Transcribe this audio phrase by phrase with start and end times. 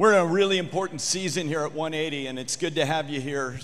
[0.00, 3.20] We're in a really important season here at 180, and it's good to have you
[3.20, 3.60] here.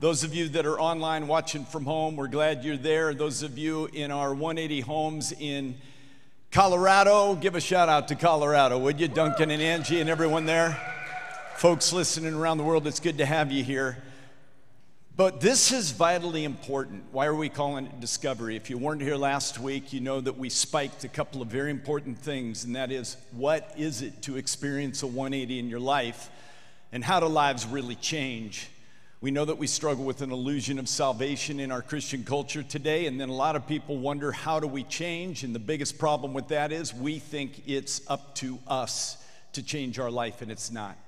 [0.00, 3.14] Those of you that are online watching from home, we're glad you're there.
[3.14, 5.76] Those of you in our 180 homes in
[6.50, 9.06] Colorado, give a shout out to Colorado, would you?
[9.06, 10.76] Duncan and Angie and everyone there.
[11.54, 14.02] Folks listening around the world, it's good to have you here.
[15.16, 17.04] But this is vitally important.
[17.10, 18.54] Why are we calling it discovery?
[18.54, 21.70] If you weren't here last week, you know that we spiked a couple of very
[21.70, 26.28] important things, and that is what is it to experience a 180 in your life,
[26.92, 28.68] and how do lives really change?
[29.22, 33.06] We know that we struggle with an illusion of salvation in our Christian culture today,
[33.06, 35.44] and then a lot of people wonder how do we change?
[35.44, 39.16] And the biggest problem with that is we think it's up to us
[39.54, 40.98] to change our life, and it's not.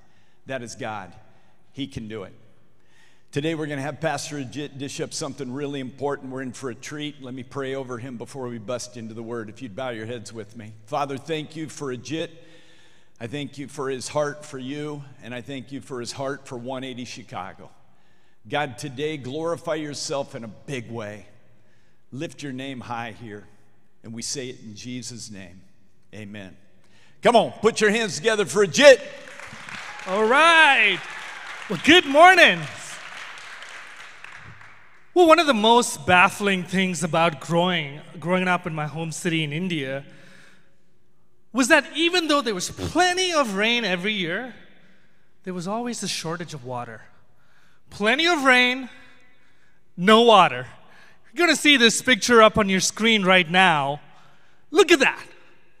[0.47, 1.13] That is God.
[1.73, 2.33] He can do it.
[3.31, 6.31] Today we're going to have Pastor Ajit dish up something really important.
[6.31, 7.21] We're in for a treat.
[7.21, 9.49] Let me pray over him before we bust into the word.
[9.49, 10.73] If you'd bow your heads with me.
[10.87, 12.31] Father, thank you for Ajit.
[13.21, 16.47] I thank you for his heart for you, and I thank you for his heart
[16.47, 17.69] for 180 Chicago.
[18.47, 21.27] God, today glorify yourself in a big way.
[22.11, 23.45] Lift your name high here,
[24.01, 25.61] and we say it in Jesus' name.
[26.15, 26.57] Amen.
[27.21, 28.99] Come on, put your hands together for Ajit.
[30.07, 30.97] All right.
[31.69, 32.59] Well, good morning.
[35.15, 39.43] Well, one of the most baffling things about growing, growing up in my home city
[39.43, 40.05] in India
[41.51, 44.53] was that even though there was plenty of rain every year,
[45.45, 47.01] there was always a shortage of water.
[47.89, 48.87] Plenty of rain,
[49.97, 50.67] no water.
[51.33, 54.01] You're to see this picture up on your screen right now.
[54.69, 55.23] Look at that.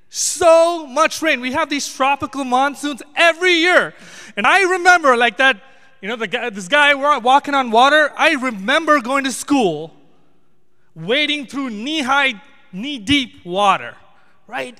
[0.09, 1.39] So much rain.
[1.39, 3.93] We have these tropical monsoons every year.
[4.35, 5.61] And I remember like that
[6.01, 9.93] you know, the guy, this guy walking on water, I remember going to school,
[10.95, 13.95] wading through knee high, knee deep water,
[14.47, 14.79] right?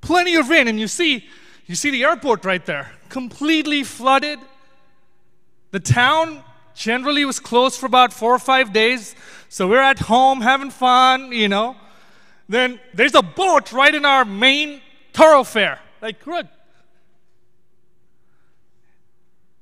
[0.00, 1.26] Plenty of rain, and you see,
[1.66, 4.38] you see the airport right there, completely flooded.
[5.72, 9.16] The town generally was closed for about four or five days,
[9.48, 11.76] so we're at home having fun, you know.
[12.48, 14.80] Then there's a boat right in our main
[15.12, 15.80] thoroughfare.
[16.00, 16.46] Like, look,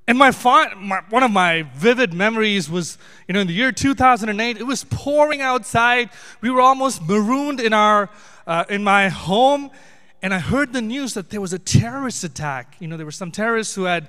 [0.07, 0.33] and my,
[0.77, 4.85] my, one of my vivid memories was, you know, in the year 2008, it was
[4.85, 6.11] pouring outside.
[6.43, 8.11] We were almost marooned in our,
[8.47, 9.71] uh, in my home,
[10.21, 12.77] and I heard the news that there was a terrorist attack.
[12.81, 14.09] You know, there were some terrorists who had,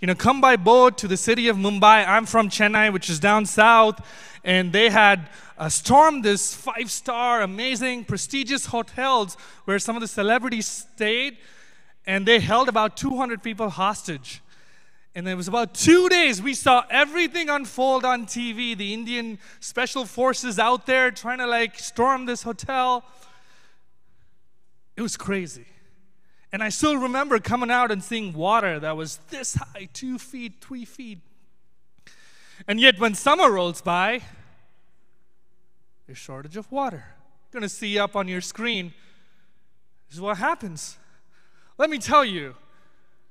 [0.00, 2.06] you know, come by boat to the city of Mumbai.
[2.08, 4.04] I'm from Chennai, which is down south,
[4.42, 5.28] and they had
[5.58, 11.38] uh, stormed this five-star, amazing, prestigious hotels where some of the celebrities stayed,
[12.04, 14.42] and they held about 200 people hostage.
[15.16, 18.76] And it was about two days we saw everything unfold on TV.
[18.76, 23.02] The Indian special forces out there trying to like storm this hotel.
[24.94, 25.64] It was crazy.
[26.52, 30.60] And I still remember coming out and seeing water that was this high, two feet,
[30.60, 31.20] three feet.
[32.68, 34.20] And yet, when summer rolls by,
[36.04, 37.04] there's shortage of water.
[37.06, 38.92] You're gonna see up on your screen.
[40.08, 40.98] This is what happens.
[41.78, 42.54] Let me tell you,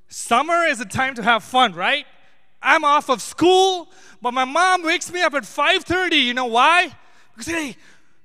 [0.07, 2.05] Summer is a time to have fun, right?
[2.61, 3.89] I'm off of school,
[4.21, 6.15] but my mom wakes me up at 5:30.
[6.15, 6.95] You know why?
[7.33, 7.77] Because hey,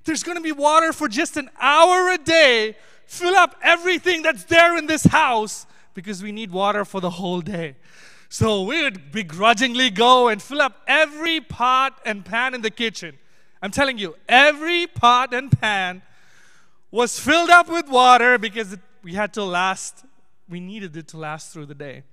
[0.03, 2.75] there's going to be water for just an hour a day.
[3.05, 7.41] Fill up everything that's there in this house because we need water for the whole
[7.41, 7.75] day.
[8.29, 13.17] So we would begrudgingly go and fill up every pot and pan in the kitchen.
[13.61, 16.01] I'm telling you, every pot and pan
[16.89, 20.05] was filled up with water because we had to last
[20.51, 22.03] we needed it to last through the day.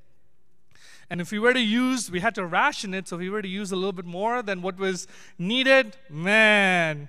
[1.11, 3.43] And if we were to use, we had to ration it, so if we were
[3.43, 7.09] to use a little bit more than what was needed, man,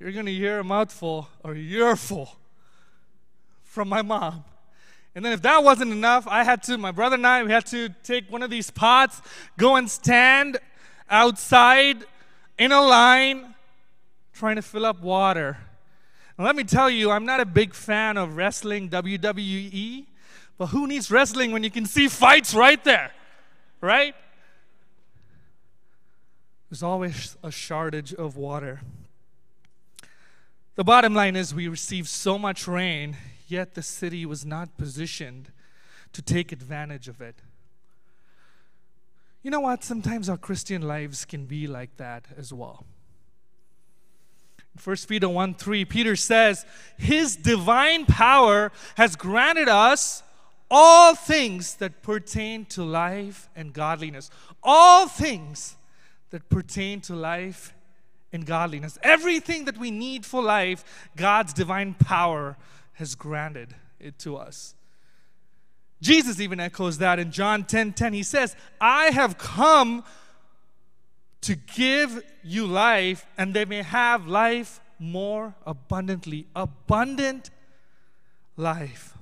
[0.00, 2.36] you're going to hear a mouthful or a earful
[3.62, 4.44] from my mom.
[5.14, 7.66] And then if that wasn't enough, I had to, my brother and I, we had
[7.66, 9.20] to take one of these pots,
[9.56, 10.58] go and stand
[11.10, 12.04] outside
[12.58, 13.54] in a line
[14.32, 15.58] trying to fill up water.
[16.38, 20.06] Let me tell you, I'm not a big fan of wrestling WWE.
[20.58, 23.12] But who needs wrestling when you can see fights right there?
[23.80, 24.14] Right?
[26.68, 28.80] There's always a shortage of water.
[30.74, 33.16] The bottom line is we received so much rain,
[33.46, 35.52] yet the city was not positioned
[36.12, 37.36] to take advantage of it.
[39.42, 39.84] You know what?
[39.84, 42.84] Sometimes our Christian lives can be like that as well.
[44.82, 46.66] 1 Peter 1 3, Peter says,
[46.96, 50.22] His divine power has granted us
[50.70, 54.30] all things that pertain to life and godliness.
[54.62, 55.76] All things
[56.30, 57.74] that pertain to life
[58.32, 58.98] and godliness.
[59.02, 62.56] Everything that we need for life, God's divine power
[62.94, 64.74] has granted it to us.
[66.00, 68.12] Jesus even echoes that in John 10 10.
[68.12, 70.04] He says, I have come
[71.40, 76.46] to give you life, and they may have life more abundantly.
[76.54, 77.50] Abundant
[78.56, 79.17] life.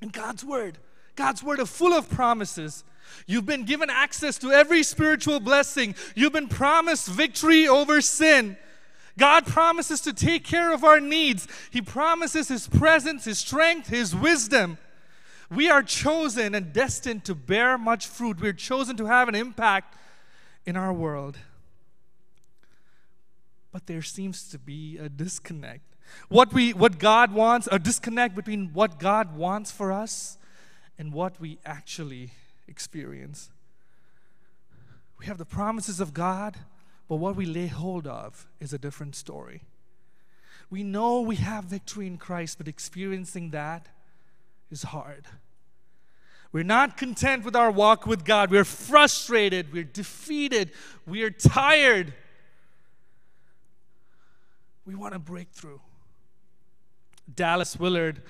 [0.00, 0.78] And God's Word,
[1.16, 2.84] God's Word is full of promises.
[3.26, 5.94] You've been given access to every spiritual blessing.
[6.14, 8.56] You've been promised victory over sin.
[9.16, 11.48] God promises to take care of our needs.
[11.70, 14.78] He promises His presence, His strength, His wisdom.
[15.50, 18.40] We are chosen and destined to bear much fruit.
[18.40, 19.96] We're chosen to have an impact
[20.66, 21.38] in our world.
[23.72, 25.87] But there seems to be a disconnect.
[26.28, 30.38] What, we, what God wants, a disconnect between what God wants for us
[30.98, 32.32] and what we actually
[32.66, 33.50] experience.
[35.18, 36.56] We have the promises of God,
[37.08, 39.62] but what we lay hold of is a different story.
[40.70, 43.88] We know we have victory in Christ, but experiencing that
[44.70, 45.24] is hard.
[46.52, 48.50] We're not content with our walk with God.
[48.50, 49.72] We're frustrated.
[49.72, 50.72] We're defeated.
[51.06, 52.14] We are tired.
[54.86, 55.78] We want a breakthrough.
[57.34, 58.22] Dallas Willard,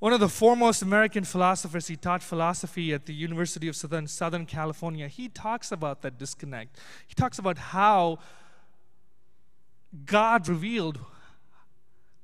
[0.00, 4.46] one of the foremost American philosophers, he taught philosophy at the University of Southern, Southern
[4.46, 5.08] California.
[5.08, 6.78] He talks about that disconnect.
[7.06, 8.18] He talks about how
[10.06, 10.98] God revealed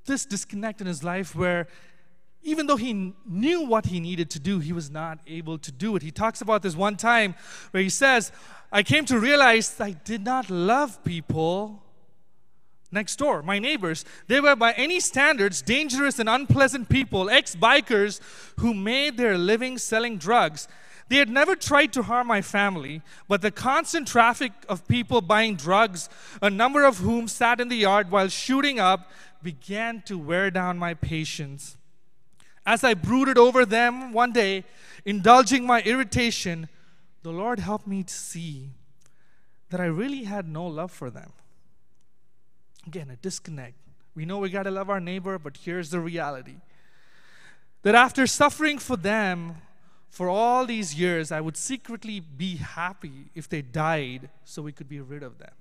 [0.06, 1.66] this disconnect in his life where
[2.42, 5.96] even though he knew what he needed to do, he was not able to do
[5.96, 6.02] it.
[6.02, 7.34] He talks about this one time
[7.72, 8.30] where he says,
[8.70, 11.82] I came to realize I did not love people
[12.90, 14.04] next door, my neighbors.
[14.26, 18.20] They were, by any standards, dangerous and unpleasant people, ex bikers
[18.58, 20.68] who made their living selling drugs.
[21.08, 25.54] They had never tried to harm my family, but the constant traffic of people buying
[25.54, 26.08] drugs,
[26.42, 29.10] a number of whom sat in the yard while shooting up,
[29.42, 31.76] began to wear down my patience.
[32.64, 34.64] As I brooded over them one day,
[35.04, 36.68] indulging my irritation,
[37.22, 38.70] the Lord helped me to see
[39.70, 41.32] that I really had no love for them.
[42.86, 43.74] Again, a disconnect.
[44.14, 46.56] We know we got to love our neighbor, but here's the reality
[47.82, 49.56] that after suffering for them
[50.08, 54.88] for all these years, I would secretly be happy if they died so we could
[54.88, 55.52] be rid of them.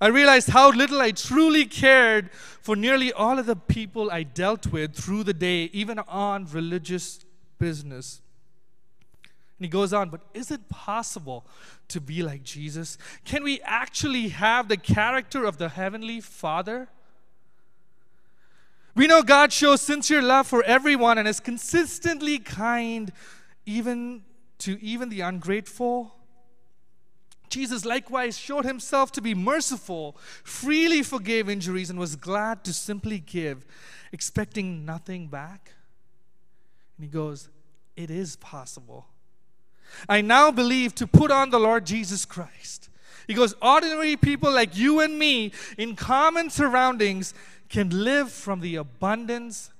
[0.00, 4.66] I realized how little I truly cared for nearly all of the people I dealt
[4.66, 7.20] with through the day, even on religious
[7.58, 8.20] business.
[9.58, 11.46] And he goes on, but is it possible
[11.88, 12.96] to be like Jesus?
[13.24, 16.88] Can we actually have the character of the Heavenly Father?
[18.94, 23.12] We know God shows sincere love for everyone and is consistently kind
[23.66, 24.22] even
[24.58, 26.18] to even the ungrateful
[27.48, 33.18] Jesus likewise showed himself to be merciful, freely forgave injuries, and was glad to simply
[33.18, 33.64] give,
[34.12, 35.72] expecting nothing back.
[36.96, 37.48] And he goes,
[37.96, 39.06] It is possible.
[40.08, 42.88] I now believe to put on the Lord Jesus Christ.
[43.26, 47.34] He goes, Ordinary people like you and me in common surroundings
[47.68, 49.70] can live from the abundance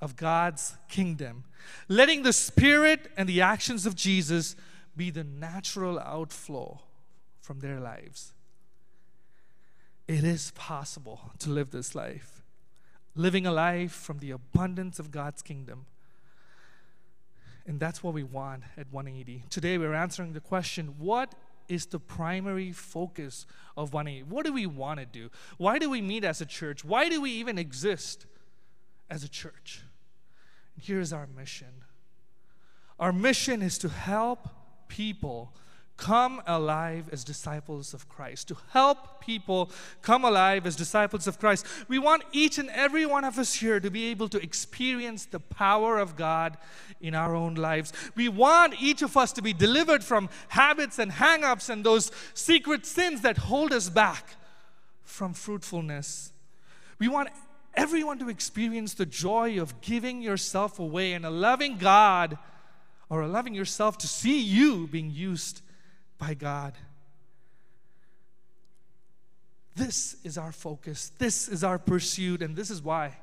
[0.00, 1.44] of God's kingdom,
[1.88, 4.56] letting the Spirit and the actions of Jesus
[4.96, 6.80] be the natural outflow
[7.40, 8.32] from their lives.
[10.06, 12.42] It is possible to live this life,
[13.14, 15.86] living a life from the abundance of God's kingdom.
[17.66, 19.44] And that's what we want at 180.
[19.50, 21.34] Today we're answering the question what
[21.68, 23.46] is the primary focus
[23.76, 24.24] of 180?
[24.28, 25.30] What do we want to do?
[25.56, 26.84] Why do we meet as a church?
[26.84, 28.26] Why do we even exist
[29.08, 29.82] as a church?
[30.74, 31.84] And here's our mission
[32.98, 34.48] our mission is to help
[34.88, 35.54] people
[36.00, 41.66] come alive as disciples of Christ, to help people come alive as disciples of Christ.
[41.88, 45.40] We want each and every one of us here to be able to experience the
[45.40, 46.56] power of God
[47.02, 47.92] in our own lives.
[48.16, 52.10] We want each of us to be delivered from habits and hang ups and those
[52.32, 54.36] secret sins that hold us back
[55.04, 56.32] from fruitfulness.
[56.98, 57.28] We want
[57.74, 62.38] everyone to experience the joy of giving yourself away and a loving God
[63.10, 65.60] or allowing yourself to see you being used
[66.20, 66.74] by God.
[69.74, 73.16] This is our focus, this is our pursuit, and this is why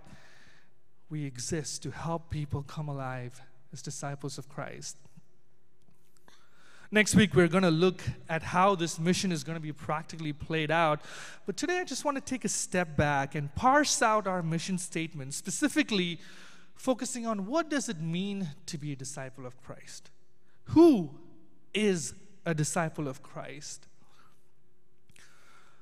[1.09, 3.39] we exist to help people come alive
[3.71, 4.97] as disciples of Christ.
[6.89, 10.31] Next week, we're going to look at how this mission is going to be practically
[10.31, 11.01] played out.
[11.45, 14.77] But today, I just want to take a step back and parse out our mission
[14.77, 16.19] statement, specifically
[16.75, 20.09] focusing on what does it mean to be a disciple of Christ?
[20.69, 21.11] Who
[21.73, 22.13] is
[22.47, 23.85] a disciple of Christ.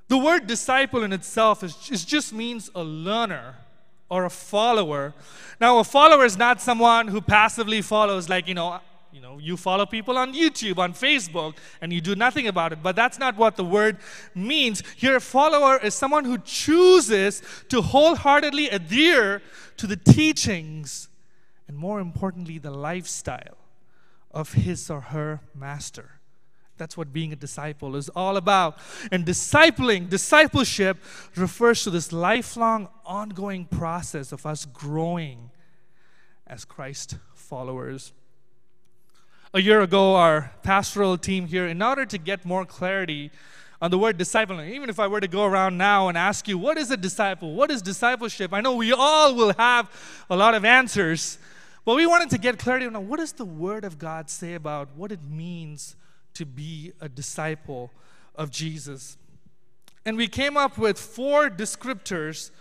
[0.07, 3.55] The word disciple in itself is, just means a learner
[4.09, 5.13] or a follower.
[5.61, 8.79] Now, a follower is not someone who passively follows, like, you know,
[9.11, 12.79] you know, you follow people on YouTube, on Facebook, and you do nothing about it.
[12.83, 13.97] But that's not what the word
[14.33, 14.83] means.
[14.97, 19.41] Here, a follower is someone who chooses to wholeheartedly adhere
[19.77, 21.07] to the teachings
[21.67, 23.57] and, more importantly, the lifestyle
[24.31, 26.14] of his or her master.
[26.77, 28.77] That's what being a disciple is all about.
[29.11, 30.97] And discipling, discipleship
[31.35, 35.51] refers to this lifelong, ongoing process of us growing
[36.47, 38.13] as Christ followers.
[39.53, 43.31] A year ago, our pastoral team here, in order to get more clarity
[43.81, 46.57] on the word discipling, even if I were to go around now and ask you,
[46.57, 47.53] what is a disciple?
[47.55, 48.53] What is discipleship?
[48.53, 49.89] I know we all will have
[50.29, 51.37] a lot of answers,
[51.85, 54.89] but we wanted to get clarity on what does the word of God say about
[54.95, 55.95] what it means
[56.35, 57.91] to be a disciple
[58.35, 59.17] of Jesus.
[60.05, 62.51] And we came up with four descriptors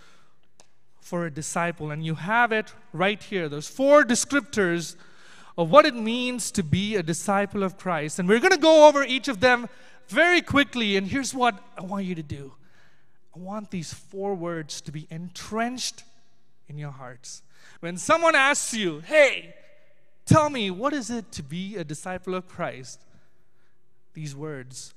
[1.00, 3.48] for a disciple, and you have it right here.
[3.48, 4.96] Those four descriptors
[5.56, 8.18] of what it means to be a disciple of Christ.
[8.18, 9.68] And we're going to go over each of them
[10.08, 10.96] very quickly.
[10.96, 12.52] And here's what I want you to do
[13.34, 16.04] I want these four words to be entrenched
[16.68, 17.42] in your hearts.
[17.80, 19.54] When someone asks you, hey,
[20.24, 23.00] tell me, what is it to be a disciple of Christ?
[24.14, 24.94] These words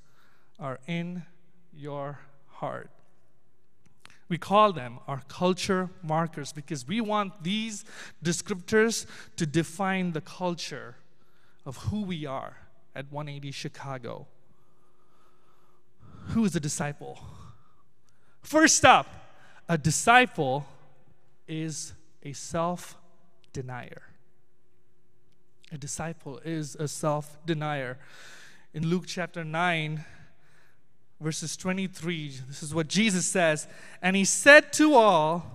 [0.59, 1.23] are in
[1.75, 2.89] your heart.
[4.29, 7.85] We call them our culture markers because we want these
[8.23, 9.05] descriptors
[9.37, 10.95] to define the culture
[11.65, 12.57] of who we are
[12.95, 14.27] at 180 Chicago.
[16.29, 17.19] Who is a disciple?
[18.41, 19.07] First up,
[19.69, 20.65] a disciple
[21.47, 21.93] is
[22.23, 22.97] a self
[23.53, 24.03] denier.
[25.71, 27.97] A disciple is a self denier
[28.73, 30.03] in Luke chapter 9,
[31.19, 33.67] verses 23, this is what Jesus says.
[34.01, 35.45] And he said to all,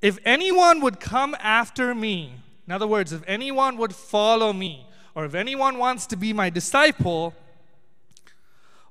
[0.00, 2.34] If anyone would come after me,
[2.66, 6.50] in other words, if anyone would follow me, or if anyone wants to be my
[6.50, 7.34] disciple,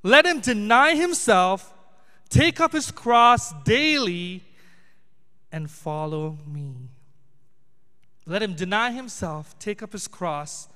[0.03, 1.73] let him deny himself,
[2.29, 4.43] take up his cross daily,
[5.51, 6.73] and follow me.
[8.25, 10.67] Let him deny himself, take up his cross,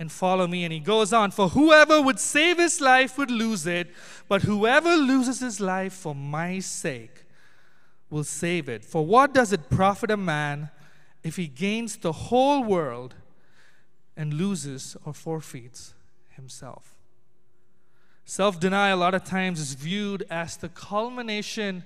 [0.00, 0.64] and follow me.
[0.64, 3.94] And he goes on, For whoever would save his life would lose it,
[4.26, 7.26] but whoever loses his life for my sake
[8.08, 8.82] will save it.
[8.82, 10.70] For what does it profit a man
[11.22, 13.14] if he gains the whole world
[14.16, 15.92] and loses or forfeits
[16.30, 16.96] himself?
[18.24, 21.84] Self denial, a lot of times, is viewed as the culmination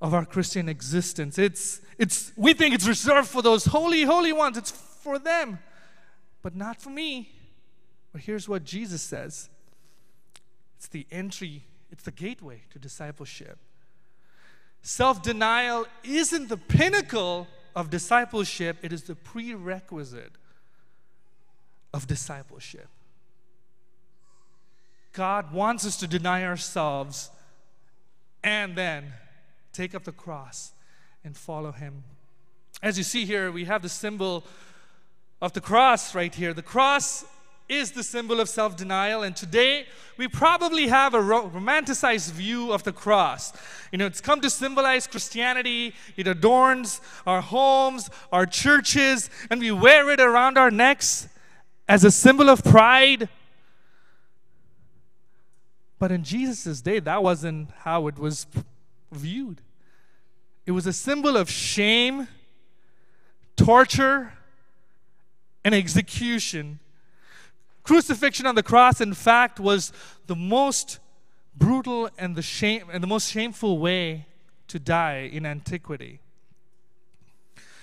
[0.00, 1.38] of our Christian existence.
[1.38, 5.60] It's, it's, we think it's reserved for those holy, holy ones, it's for them
[6.42, 7.32] but not for me.
[8.12, 9.48] But here's what Jesus says
[10.76, 13.58] it's the entry, it's the gateway to discipleship.
[14.82, 20.32] Self denial isn't the pinnacle of discipleship, it is the prerequisite
[21.94, 22.88] of discipleship.
[25.12, 27.30] God wants us to deny ourselves
[28.42, 29.12] and then
[29.72, 30.72] take up the cross
[31.22, 32.02] and follow Him.
[32.82, 34.44] As you see here, we have the symbol
[35.42, 36.54] of the cross right here.
[36.54, 37.24] The cross
[37.68, 42.72] is the symbol of self denial, and today we probably have a ro- romanticized view
[42.72, 43.52] of the cross.
[43.90, 49.72] You know, it's come to symbolize Christianity, it adorns our homes, our churches, and we
[49.72, 51.28] wear it around our necks
[51.88, 53.28] as a symbol of pride.
[55.98, 58.46] But in Jesus' day, that wasn't how it was
[59.10, 59.60] viewed.
[60.66, 62.28] It was a symbol of shame,
[63.56, 64.32] torture,
[65.64, 66.78] and execution.
[67.82, 69.92] Crucifixion on the cross, in fact, was
[70.26, 70.98] the most
[71.56, 74.26] brutal and the shame and the most shameful way
[74.68, 76.20] to die in antiquity.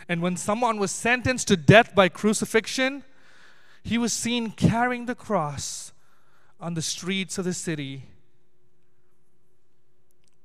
[0.08, 3.04] And when someone was sentenced to death by crucifixion,
[3.84, 5.94] he was seen carrying the cross
[6.60, 8.04] on the streets of the city.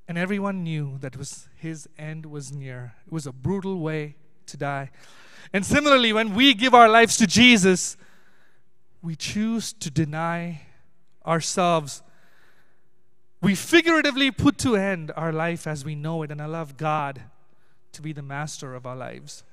[0.07, 2.95] And everyone knew that was his end was near.
[3.07, 4.91] It was a brutal way to die.
[5.53, 7.97] And similarly, when we give our lives to Jesus,
[9.03, 10.63] we choose to deny
[11.27, 12.03] ourselves.
[13.43, 17.23] We figuratively put to end our life as we know it and allow God
[17.93, 19.45] to be the master of our lives.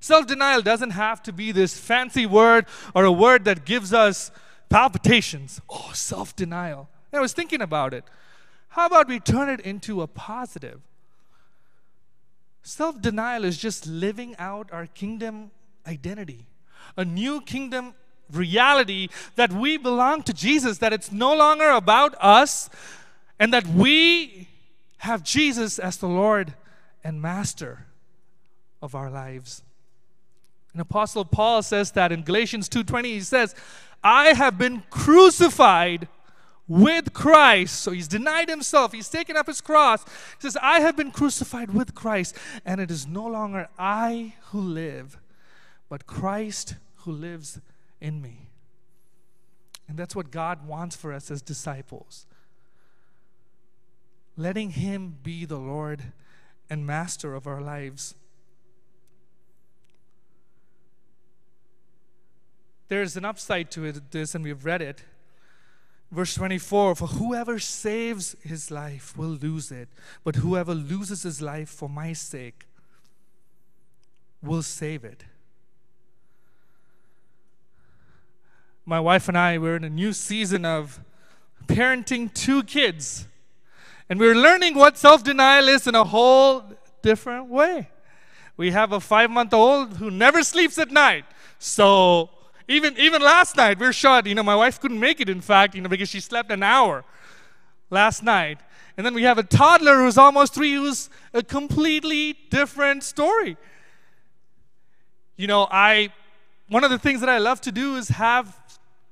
[0.00, 4.32] Self denial doesn't have to be this fancy word or a word that gives us
[4.68, 5.60] palpitations.
[5.70, 6.88] Oh, self denial.
[7.12, 8.04] I was thinking about it.
[8.70, 10.80] How about we turn it into a positive?
[12.62, 15.50] Self denial is just living out our kingdom
[15.86, 16.46] identity,
[16.96, 17.94] a new kingdom
[18.30, 22.70] reality that we belong to Jesus, that it's no longer about us,
[23.38, 24.48] and that we
[24.98, 26.54] have Jesus as the Lord
[27.02, 27.86] and master
[28.80, 29.62] of our lives.
[30.72, 33.54] And Apostle Paul says that in Galatians 2:20 he says,
[34.04, 36.08] "I have been crucified
[36.66, 38.92] with Christ." So he's denied himself.
[38.92, 40.04] He's taken up his cross.
[40.04, 44.60] He says, "I have been crucified with Christ, and it is no longer I who
[44.60, 45.18] live,
[45.88, 47.60] but Christ who lives
[48.00, 48.50] in me."
[49.88, 52.26] And that's what God wants for us as disciples.
[54.36, 56.12] Letting him be the Lord
[56.70, 58.14] and master of our lives.
[62.88, 65.04] There's an upside to it, this, and we've read it.
[66.12, 69.88] Verse 24 For whoever saves his life will lose it,
[70.22, 72.66] but whoever loses his life for my sake
[74.42, 75.24] will save it.
[78.84, 81.00] My wife and I were in a new season of
[81.66, 83.26] parenting two kids,
[84.10, 86.62] and we're learning what self denial is in a whole
[87.00, 87.88] different way.
[88.58, 91.24] We have a five month old who never sleeps at night.
[91.58, 92.28] So
[92.68, 94.26] even, even last night, we are shot.
[94.26, 96.62] You know, my wife couldn't make it, in fact, you know, because she slept an
[96.62, 97.04] hour
[97.90, 98.58] last night.
[98.96, 103.56] And then we have a toddler who's almost three, who's a completely different story.
[105.36, 106.12] You know, I,
[106.68, 108.56] one of the things that I love to do is have,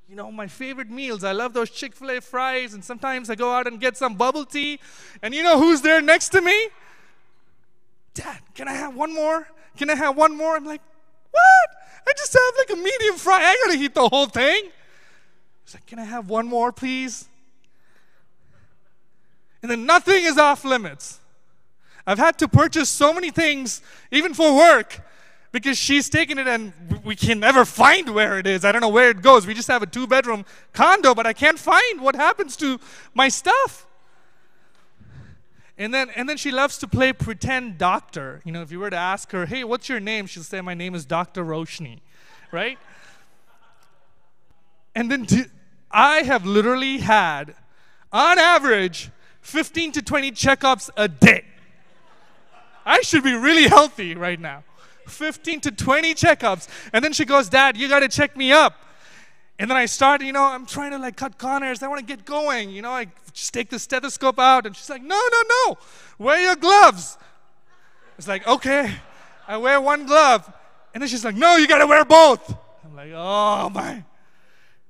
[0.09, 1.25] you know, my favorite meals.
[1.25, 4.15] I love those Chick fil A fries, and sometimes I go out and get some
[4.15, 4.81] bubble tea.
[5.23, 6.69] And you know who's there next to me?
[8.13, 9.49] Dad, can I have one more?
[9.77, 10.57] Can I have one more?
[10.57, 10.83] I'm like,
[11.31, 11.80] what?
[12.07, 13.39] I just have like a medium fry.
[13.41, 14.71] I gotta eat the whole thing.
[15.65, 17.29] He's like, Can I have one more, please?
[19.63, 21.21] And then nothing is off limits.
[22.07, 25.01] I've had to purchase so many things, even for work,
[25.53, 26.73] because she's taken it and
[27.05, 28.65] we can never find where it is.
[28.65, 29.47] I don't know where it goes.
[29.47, 32.81] We just have a two bedroom condo, but I can't find what happens to
[33.15, 33.87] my stuff.
[35.81, 38.43] And then, and then she loves to play pretend doctor.
[38.45, 40.27] You know, if you were to ask her, hey, what's your name?
[40.27, 41.43] She'll say, my name is Dr.
[41.43, 42.01] Roshni,
[42.53, 42.79] right?
[44.95, 45.27] And then
[45.91, 47.55] I have literally had,
[48.13, 51.47] on average, 15 to 20 checkups a day.
[52.85, 54.65] I should be really healthy right now.
[55.07, 56.69] 15 to 20 checkups.
[56.93, 58.75] And then she goes, Dad, you got to check me up.
[59.61, 61.83] And then I start, you know, I'm trying to like cut corners.
[61.83, 62.71] I want to get going.
[62.71, 65.79] You know, I just take the stethoscope out, and she's like, no, no, no,
[66.19, 67.19] wear your gloves.
[68.17, 68.91] It's like, okay,
[69.47, 70.51] I wear one glove.
[70.95, 72.57] And then she's like, no, you got to wear both.
[72.83, 74.03] I'm like, oh my.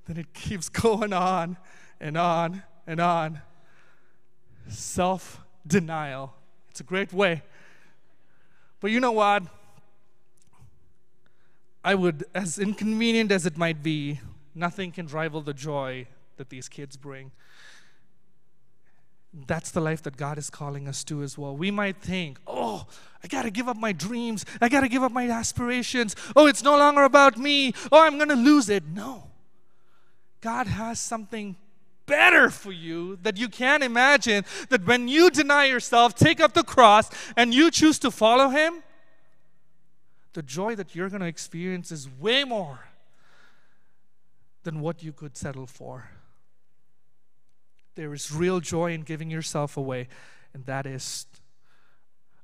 [0.06, 1.56] Then it keeps going on
[2.00, 3.42] and on and on.
[4.68, 6.32] Self denial.
[6.70, 7.42] It's a great way.
[8.78, 9.42] But you know what?
[11.82, 14.20] I would, as inconvenient as it might be,
[14.54, 17.32] Nothing can rival the joy that these kids bring.
[19.46, 21.56] That's the life that God is calling us to as well.
[21.56, 22.86] We might think, oh,
[23.22, 24.44] I got to give up my dreams.
[24.60, 26.16] I got to give up my aspirations.
[26.34, 27.72] Oh, it's no longer about me.
[27.92, 28.84] Oh, I'm going to lose it.
[28.88, 29.28] No.
[30.40, 31.56] God has something
[32.06, 34.44] better for you that you can't imagine.
[34.68, 38.82] That when you deny yourself, take up the cross, and you choose to follow Him,
[40.32, 42.80] the joy that you're going to experience is way more
[44.62, 46.10] than what you could settle for.
[47.94, 50.08] There is real joy in giving yourself away,
[50.54, 51.26] and that is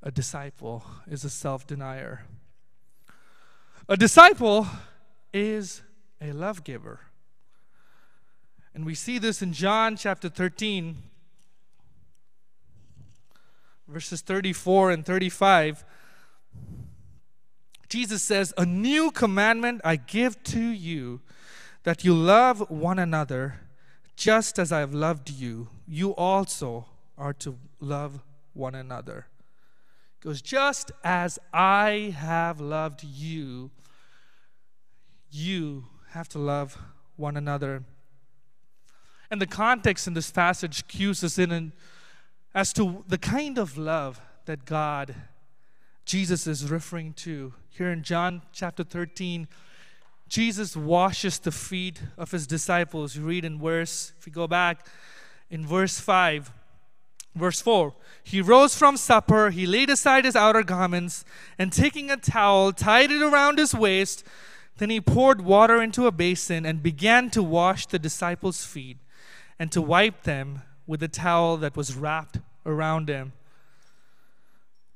[0.03, 2.25] a disciple is a self-denier.
[3.89, 4.67] A disciple
[5.33, 5.83] is
[6.21, 7.01] a love giver.
[8.75, 10.97] And we see this in John chapter 13,
[13.89, 15.85] verses 34 and 35.
[17.89, 21.21] Jesus says, A new commandment I give to you
[21.87, 23.61] that you love one another
[24.17, 25.69] just as I have loved you.
[25.87, 29.29] You also are to love one another.
[30.19, 33.71] It goes, just as I have loved you,
[35.31, 36.77] you have to love
[37.15, 37.85] one another.
[39.31, 41.73] And the context in this passage cues us in
[42.53, 45.15] as to the kind of love that God,
[46.05, 47.55] Jesus, is referring to.
[47.69, 49.47] Here in John chapter 13,
[50.29, 53.17] Jesus washes the feet of his disciples.
[53.17, 54.87] You read in verse, if you go back
[55.51, 56.51] in verse 5,
[57.35, 57.95] verse 4.
[58.25, 61.25] He rose from supper, he laid aside his outer garments,
[61.59, 64.25] and taking a towel, tied it around his waist.
[64.79, 68.99] Then he poured water into a basin and began to wash the disciples' feet
[69.59, 73.33] and to wipe them with the towel that was wrapped around him.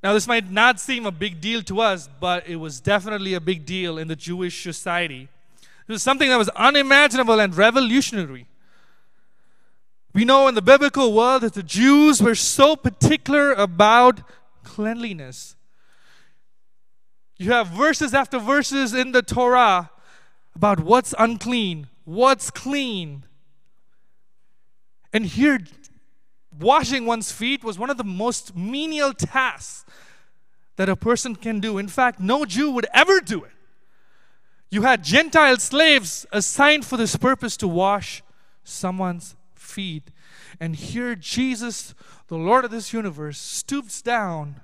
[0.03, 3.39] Now, this might not seem a big deal to us, but it was definitely a
[3.39, 5.29] big deal in the Jewish society.
[5.87, 8.47] It was something that was unimaginable and revolutionary.
[10.13, 14.21] We know in the biblical world that the Jews were so particular about
[14.63, 15.55] cleanliness.
[17.37, 19.89] You have verses after verses in the Torah
[20.55, 23.23] about what's unclean, what's clean.
[25.13, 25.59] And here,
[26.61, 29.85] washing one's feet was one of the most menial tasks
[30.77, 31.77] that a person can do.
[31.77, 33.51] In fact, no Jew would ever do it.
[34.69, 38.23] You had Gentile slaves assigned for this purpose to wash
[38.63, 40.11] someone's feet.
[40.59, 41.93] And here, Jesus,
[42.27, 44.61] the Lord of this universe, stoops down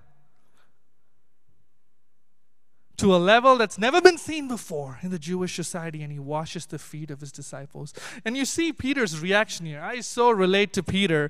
[2.98, 6.66] to a level that's never been seen before in the Jewish society, and he washes
[6.66, 7.94] the feet of his disciples.
[8.26, 9.82] And you see Peter's reaction here.
[9.82, 11.30] I so relate to Peter's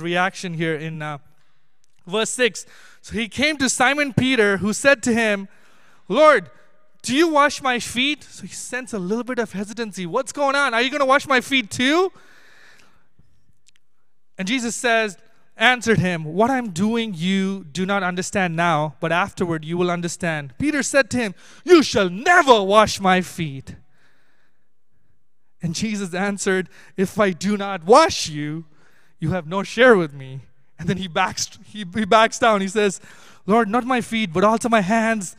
[0.00, 1.18] reaction here in uh,
[2.06, 2.66] verse 6.
[3.00, 5.46] So he came to Simon Peter, who said to him,
[6.08, 6.50] Lord,
[7.02, 8.24] do you wash my feet?
[8.24, 10.06] So he sense a little bit of hesitancy.
[10.06, 10.74] What's going on?
[10.74, 12.10] Are you going to wash my feet too?
[14.36, 15.16] And Jesus says,
[15.56, 20.54] answered him, What I'm doing you do not understand now, but afterward you will understand.
[20.58, 23.76] Peter said to him, You shall never wash my feet.
[25.62, 28.66] And Jesus answered, If I do not wash you,
[29.18, 30.40] you have no share with me.
[30.78, 32.60] And then he backs, he, he backs down.
[32.60, 33.00] He says,
[33.46, 35.36] Lord, not my feet, but also my hands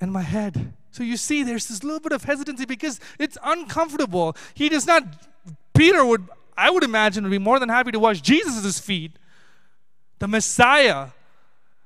[0.00, 0.74] and my head.
[0.90, 4.36] So you see, there's this little bit of hesitancy because it's uncomfortable.
[4.54, 5.04] He does not,
[5.72, 6.28] Peter would,
[6.60, 9.12] I would imagine, would be more than happy to wash Jesus' feet
[10.18, 11.08] the Messiah,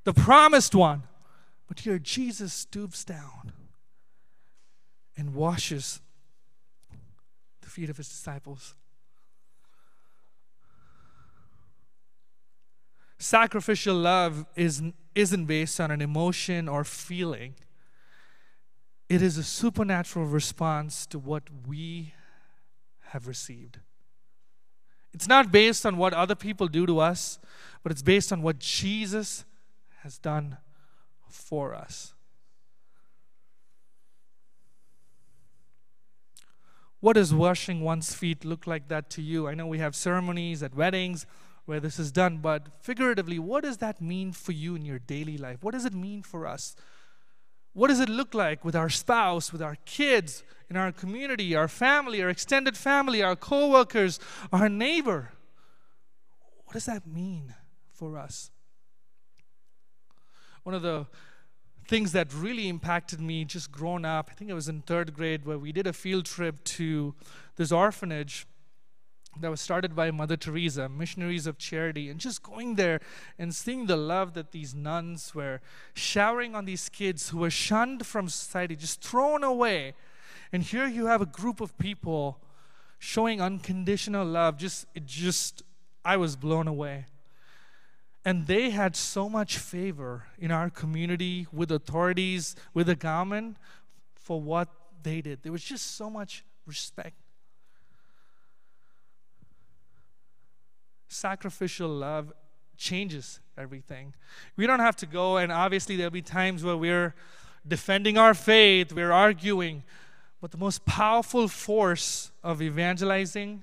[0.03, 1.05] the promised one.
[1.69, 3.53] But here Jesus stoops down
[5.17, 6.01] and washes
[7.61, 8.75] the feet of his disciples.
[13.21, 14.83] Sacrificial love is,
[15.15, 17.55] isn't based on an emotion or feeling.
[19.09, 22.13] It is a supernatural response to what we
[23.11, 23.79] have received.
[25.14, 27.38] It's not based on what other people do to us,
[27.85, 29.44] but it's based on what Jesus
[30.03, 30.59] has done
[31.29, 32.14] for us.
[36.98, 39.46] What does washing one's feet look like that to you?
[39.46, 41.27] I know we have ceremonies at weddings
[41.66, 45.38] where this is done, but figuratively, what does that mean for you in your daily
[45.38, 45.59] life?
[45.62, 46.74] What does it mean for us?
[47.75, 51.69] What does it look like with our spouse, with our kids, in our community, our
[51.69, 54.19] family, our extended family, our coworkers,
[54.53, 55.33] our neighbor?
[56.65, 57.55] What does that mean
[57.93, 58.51] for us?
[60.63, 61.07] One of the
[61.87, 65.45] things that really impacted me just growing up, I think it was in third grade,
[65.45, 67.15] where we did a field trip to
[67.57, 68.47] this orphanage
[69.40, 73.01] that was started by Mother Teresa, Missionaries of Charity, and just going there
[73.38, 75.61] and seeing the love that these nuns were
[75.94, 79.94] showering on these kids who were shunned from society, just thrown away.
[80.53, 82.38] And here you have a group of people
[82.99, 84.57] showing unconditional love.
[84.57, 85.62] Just, it just,
[86.05, 87.07] I was blown away.
[88.25, 93.57] And they had so much favor in our community with authorities, with the government
[94.14, 94.68] for what
[95.03, 95.42] they did.
[95.42, 97.24] There was just so much respect
[101.14, 102.33] sacrificial love
[102.77, 104.14] changes everything.
[104.57, 107.14] We don't have to go, and obviously, there'll be times where we're
[107.66, 109.85] defending our faith, we're arguing.
[110.40, 113.62] But the most powerful force of evangelizing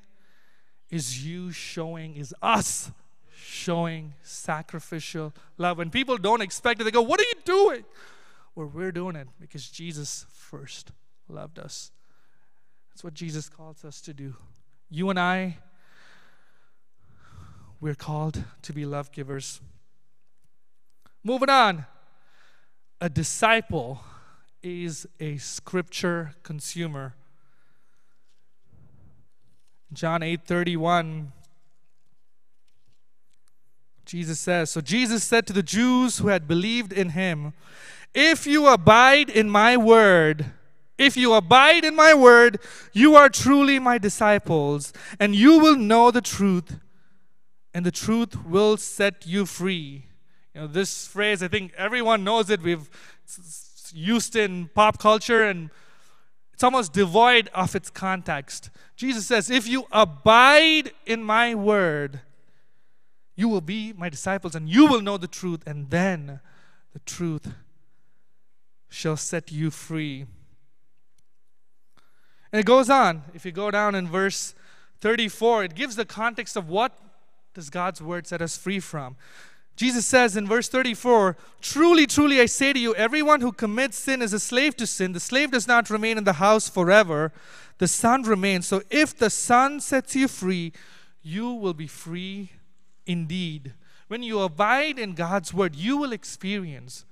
[0.90, 2.92] is you showing, is us
[3.36, 5.78] showing sacrificial love.
[5.78, 7.86] When people don't expect it, they go, What are you doing?
[8.56, 10.92] Well, we're doing it because Jesus first
[11.30, 11.92] loved us.
[12.90, 14.36] That's what Jesus calls us to do.
[14.90, 15.58] You and I
[17.82, 19.60] we're called to be love givers.
[21.24, 21.86] Moving on.
[23.02, 24.02] A disciple
[24.62, 27.16] is a scripture consumer.
[29.92, 31.34] John 8 31.
[34.06, 37.54] Jesus says, So Jesus said to the Jews who had believed in him,
[38.14, 40.46] If you abide in my word,
[40.98, 42.60] if you abide in my word,
[42.94, 46.78] you are truly my disciples, and you will know the truth,
[47.74, 50.06] and the truth will set you free.
[50.54, 52.62] You know, this phrase, I think everyone knows it.
[52.62, 52.90] We've
[53.94, 55.70] used in pop culture and
[56.54, 58.70] it's almost devoid of its context.
[58.96, 62.22] Jesus says, If you abide in my word,
[63.36, 66.40] you will be my disciples and you will know the truth, and then
[66.94, 67.54] the truth
[68.90, 70.26] shall set you free.
[72.52, 73.24] And it goes on.
[73.34, 74.54] If you go down in verse
[75.00, 76.96] 34, it gives the context of what
[77.54, 79.16] does God's word set us free from?
[79.76, 84.22] Jesus says in verse 34 Truly, truly, I say to you, everyone who commits sin
[84.22, 85.14] is a slave to sin.
[85.14, 87.32] The slave does not remain in the house forever,
[87.78, 88.68] the Son remains.
[88.68, 90.72] So if the Son sets you free,
[91.22, 92.52] you will be free
[93.06, 93.74] indeed.
[94.08, 97.06] When you abide in God's word, you will experience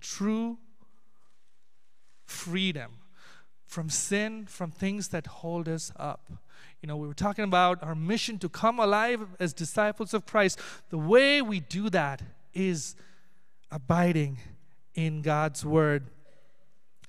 [0.00, 0.58] true
[2.24, 2.98] freedom
[3.66, 6.30] from sin, from things that hold us up.
[6.84, 10.60] You know, we were talking about our mission to come alive as disciples of Christ.
[10.90, 12.20] The way we do that
[12.52, 12.94] is
[13.70, 14.36] abiding
[14.94, 16.10] in God's word.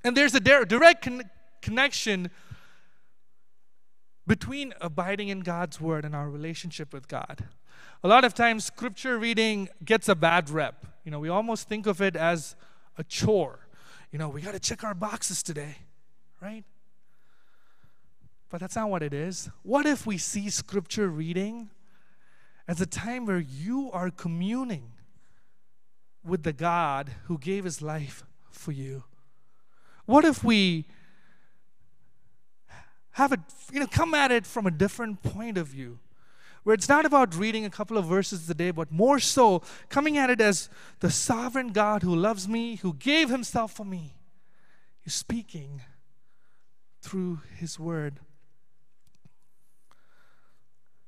[0.01, 1.29] And there's a direct con-
[1.61, 2.31] connection
[4.25, 7.43] between abiding in God's word and our relationship with God.
[8.01, 10.85] A lot of times, scripture reading gets a bad rep.
[11.03, 12.55] You know, we almost think of it as
[12.97, 13.67] a chore.
[14.13, 15.75] You know, we got to check our boxes today,
[16.41, 16.63] right?
[18.55, 19.49] But that's not what it is.
[19.63, 21.71] What if we see scripture reading
[22.69, 24.93] as a time where you are communing
[26.23, 29.03] with the God who gave his life for you?
[30.05, 30.85] What if we
[33.11, 33.41] have it,
[33.73, 35.99] you know, come at it from a different point of view?
[36.63, 40.17] Where it's not about reading a couple of verses a day, but more so coming
[40.17, 40.69] at it as
[41.01, 44.15] the sovereign God who loves me, who gave himself for me.
[45.01, 45.81] He's speaking
[47.01, 48.21] through his word.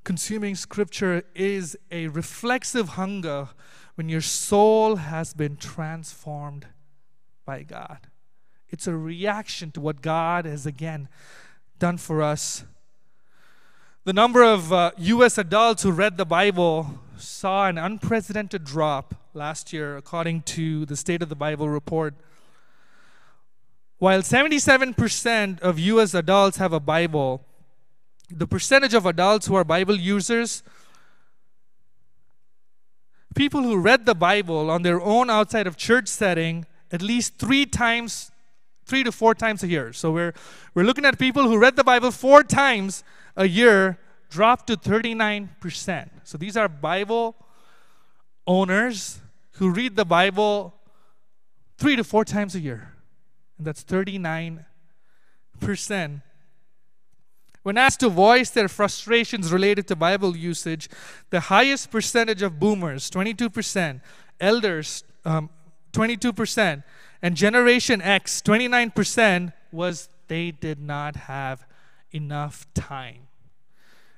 [0.07, 3.49] Consuming scripture is a reflexive hunger
[3.95, 6.65] when your soul has been transformed
[7.43, 8.07] by God.
[8.69, 11.09] It's a reaction to what God has again
[11.77, 12.63] done for us.
[14.05, 19.73] The number of uh, US adults who read the Bible saw an unprecedented drop last
[19.73, 22.13] year, according to the State of the Bible report.
[23.97, 27.43] While 77% of US adults have a Bible,
[28.29, 30.63] the percentage of adults who are Bible users
[33.37, 37.65] people who read the Bible on their own outside of church setting at least three
[37.65, 38.31] times,
[38.85, 39.93] three to four times a year.
[39.93, 40.33] So we're,
[40.73, 43.03] we're looking at people who read the Bible four times
[43.35, 46.09] a year dropped to 39%.
[46.23, 47.35] So these are Bible
[48.47, 49.19] owners
[49.53, 50.73] who read the Bible
[51.77, 52.93] three to four times a year.
[53.57, 54.65] And that's 39%.
[57.67, 60.88] When asked to voice their frustrations related to Bible usage,
[61.32, 63.99] the highest percentage of boomers, 22%,
[64.39, 65.49] elders, um,
[65.91, 66.84] 22%,
[67.21, 71.67] and Generation X, 29%, was they did not have
[72.13, 73.27] enough time.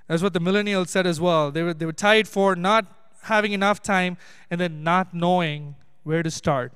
[0.05, 1.49] That's what the millennials said as well.
[1.49, 2.85] They were, they were tied for not
[3.23, 4.17] having enough time
[4.51, 6.71] and then not knowing where to start.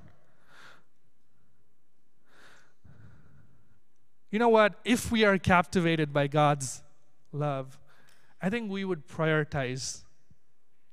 [4.33, 4.73] You know what?
[4.83, 6.81] If we are captivated by God's
[7.31, 7.77] love,
[8.41, 10.01] I think we would prioritize.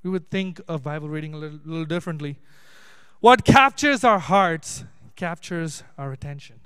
[0.03, 2.38] We would think of Bible reading a little, little differently.
[3.20, 4.85] What captures our hearts
[5.16, 6.61] captures our attention.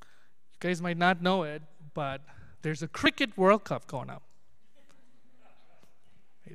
[0.00, 0.06] You
[0.60, 2.20] guys might not know it, but
[2.62, 4.20] there's a Cricket World Cup going on.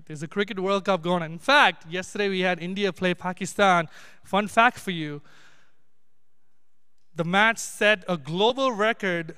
[0.05, 1.33] There's a Cricket World Cup going on.
[1.33, 3.89] In fact, yesterday we had India play Pakistan.
[4.23, 5.21] Fun fact for you
[7.15, 9.35] the match set a global record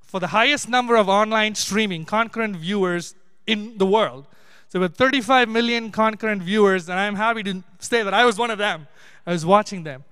[0.00, 3.14] for the highest number of online streaming concurrent viewers
[3.46, 4.26] in the world.
[4.68, 8.50] So with 35 million concurrent viewers, and I'm happy to say that I was one
[8.50, 8.86] of them.
[9.26, 10.04] I was watching them.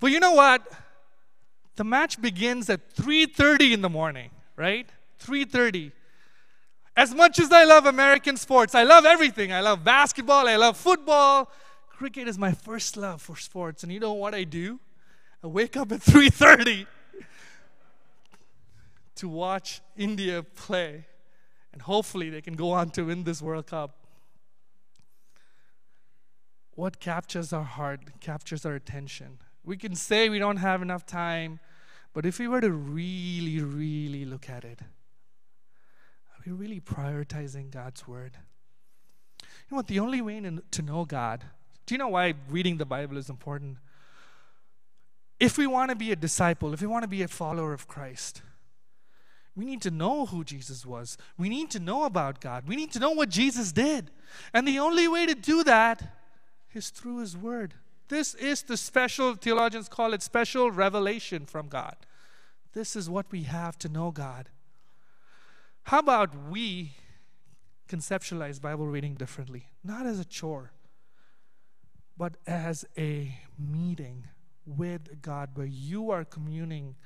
[0.00, 0.66] But you know what?
[1.76, 4.88] The match begins at 3:30 in the morning, right?
[5.18, 5.92] 3:30.
[6.96, 9.52] As much as I love American sports, I love everything.
[9.52, 11.50] I love basketball, I love football.
[11.88, 13.82] Cricket is my first love for sports.
[13.82, 14.80] And you know what I do?
[15.42, 16.86] I wake up at 3:30
[19.16, 21.06] to watch India play
[21.72, 23.94] and hopefully they can go on to win this World Cup.
[26.74, 29.38] What captures our heart, captures our attention.
[29.64, 31.60] We can say we don't have enough time,
[32.12, 38.08] but if we were to really, really look at it, are we really prioritizing God's
[38.08, 38.38] Word?
[39.40, 39.86] You know what?
[39.86, 41.44] The only way to know God,
[41.86, 43.78] do you know why reading the Bible is important?
[45.40, 47.86] If we want to be a disciple, if we want to be a follower of
[47.86, 48.42] Christ,
[49.54, 51.16] we need to know who Jesus was.
[51.36, 52.68] We need to know about God.
[52.68, 54.10] We need to know what Jesus did.
[54.52, 56.14] And the only way to do that
[56.72, 57.74] is through His Word.
[58.08, 61.96] This is the special, theologians call it special revelation from God.
[62.72, 64.48] This is what we have to know God.
[65.84, 66.92] How about we
[67.88, 69.68] conceptualize Bible reading differently?
[69.82, 70.72] Not as a chore,
[72.16, 74.28] but as a meeting
[74.68, 76.96] with God, where you are communing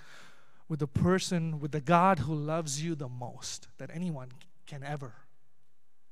[0.68, 4.28] with the person, with the God who loves you the most that anyone
[4.66, 5.12] can ever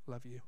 [0.07, 0.41] love you.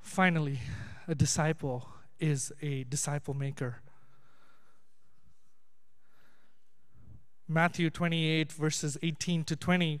[0.00, 0.60] Finally,
[1.06, 3.82] a disciple is a disciple maker.
[7.46, 10.00] Matthew 28, verses 18 to 20.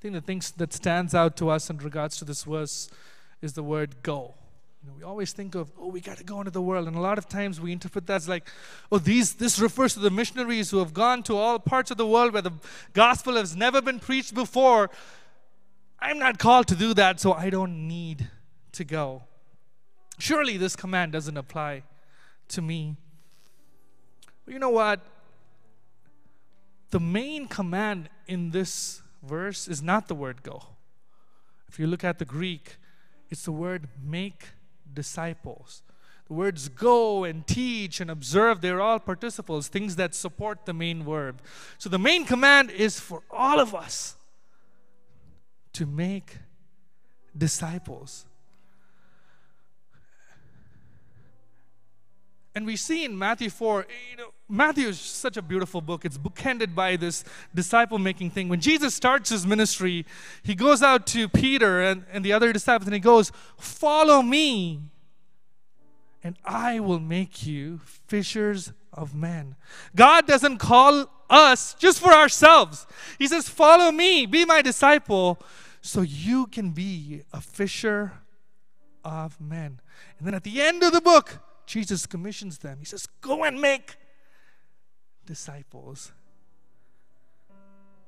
[0.00, 2.88] I think the thing that stands out to us in regards to this verse
[3.42, 4.32] is the word go.
[4.82, 6.88] You know, we always think of, oh, we got to go into the world.
[6.88, 8.48] And a lot of times we interpret that as like,
[8.90, 12.06] oh, these, this refers to the missionaries who have gone to all parts of the
[12.06, 12.54] world where the
[12.94, 14.88] gospel has never been preached before.
[15.98, 18.30] I'm not called to do that, so I don't need
[18.72, 19.24] to go.
[20.18, 21.82] Surely this command doesn't apply
[22.48, 22.96] to me.
[24.46, 25.00] But you know what?
[26.88, 30.62] The main command in this verse is not the word go.
[31.68, 32.76] If you look at the Greek,
[33.28, 34.48] it's the word make
[34.92, 35.82] disciples.
[36.26, 41.02] The words go and teach and observe, they're all participles, things that support the main
[41.02, 41.42] verb.
[41.78, 44.14] So the main command is for all of us
[45.72, 46.38] to make
[47.36, 48.26] disciples.
[52.54, 56.04] And we see in Matthew 4, you know, Matthew is such a beautiful book.
[56.04, 57.22] It's bookended by this
[57.54, 58.48] disciple making thing.
[58.48, 60.04] When Jesus starts his ministry,
[60.42, 64.80] he goes out to Peter and, and the other disciples and he goes, Follow me,
[66.24, 69.54] and I will make you fishers of men.
[69.94, 72.88] God doesn't call us just for ourselves.
[73.18, 75.40] He says, Follow me, be my disciple,
[75.80, 78.12] so you can be a fisher
[79.04, 79.80] of men.
[80.18, 81.38] And then at the end of the book,
[81.70, 82.78] Jesus commissions them.
[82.80, 83.94] He says, Go and make
[85.24, 86.10] disciples.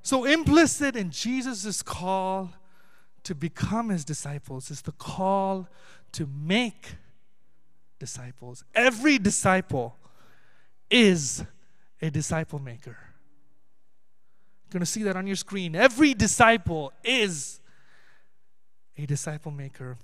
[0.02, 2.50] So, implicit in Jesus' call
[3.22, 5.68] to become his disciples is the call
[6.10, 6.96] to make
[8.00, 8.64] disciples.
[8.74, 9.96] Every disciple
[10.90, 11.44] is
[12.00, 12.98] a disciple maker.
[14.64, 15.76] You're going to see that on your screen.
[15.76, 17.60] Every disciple is
[18.98, 19.98] a disciple maker.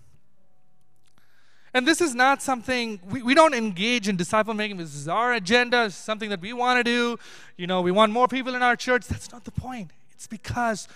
[1.75, 4.79] And this is not something, we, we don't engage in disciple making.
[4.79, 7.19] This is our agenda, something that we want to do.
[7.57, 9.07] You know, we want more people in our church.
[9.07, 9.91] That's not the point.
[10.13, 10.89] It's because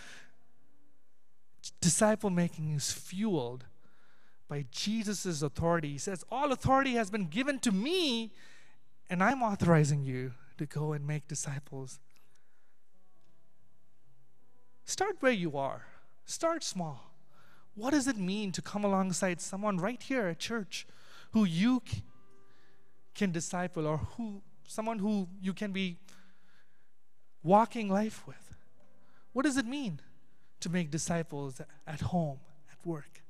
[1.80, 3.64] disciple making is fueled
[4.48, 5.92] by Jesus' authority.
[5.92, 8.32] He says, All authority has been given to me,
[9.08, 12.00] and I'm authorizing you to go and make disciples.
[14.84, 15.86] Start where you are,
[16.24, 17.11] start small.
[17.74, 20.86] What does it mean to come alongside someone right here at church
[21.32, 21.82] who you
[23.14, 25.96] can disciple or who someone who you can be
[27.42, 28.54] walking life with?
[29.32, 30.00] What does it mean
[30.60, 33.22] to make disciples at home, at work?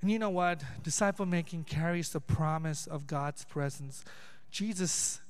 [0.00, 0.62] And you know what?
[0.84, 4.04] Disciple making carries the promise of God's presence.
[4.50, 5.20] Jesus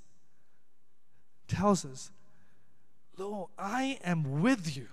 [1.46, 2.10] tells us,
[3.16, 4.88] Lo, I am with you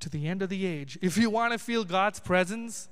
[0.00, 0.98] to the end of the age.
[1.02, 2.88] If you want to feel God's presence,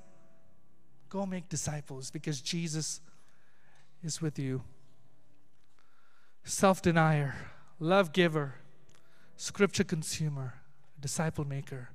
[1.09, 3.01] go make disciples because Jesus
[4.03, 4.63] is with you.
[6.45, 7.35] Self denier,
[7.81, 8.55] love giver,
[9.37, 10.55] scripture consumer,
[11.01, 11.91] disciple maker.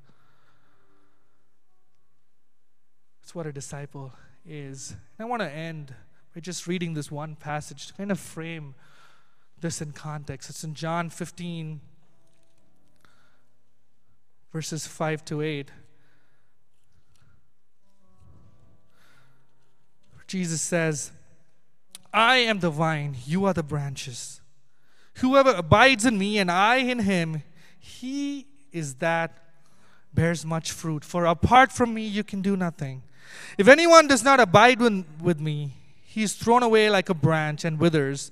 [3.21, 4.13] That's what a disciple
[4.45, 4.95] is.
[5.17, 5.93] And I want to end
[6.33, 8.75] by just reading this one passage to kind of frame
[9.59, 10.49] this in context.
[10.49, 11.79] It's in John 15,
[14.51, 15.71] verses 5 to 8.
[20.27, 21.11] Jesus says,
[22.13, 24.41] I am the vine, you are the branches.
[25.15, 27.43] Whoever abides in me and I in him,
[27.77, 29.37] he is that
[30.13, 31.03] bears much fruit.
[31.03, 33.03] For apart from me, you can do nothing.
[33.57, 37.79] If anyone does not abide with, me, he is thrown away like a branch and
[37.79, 38.31] withers.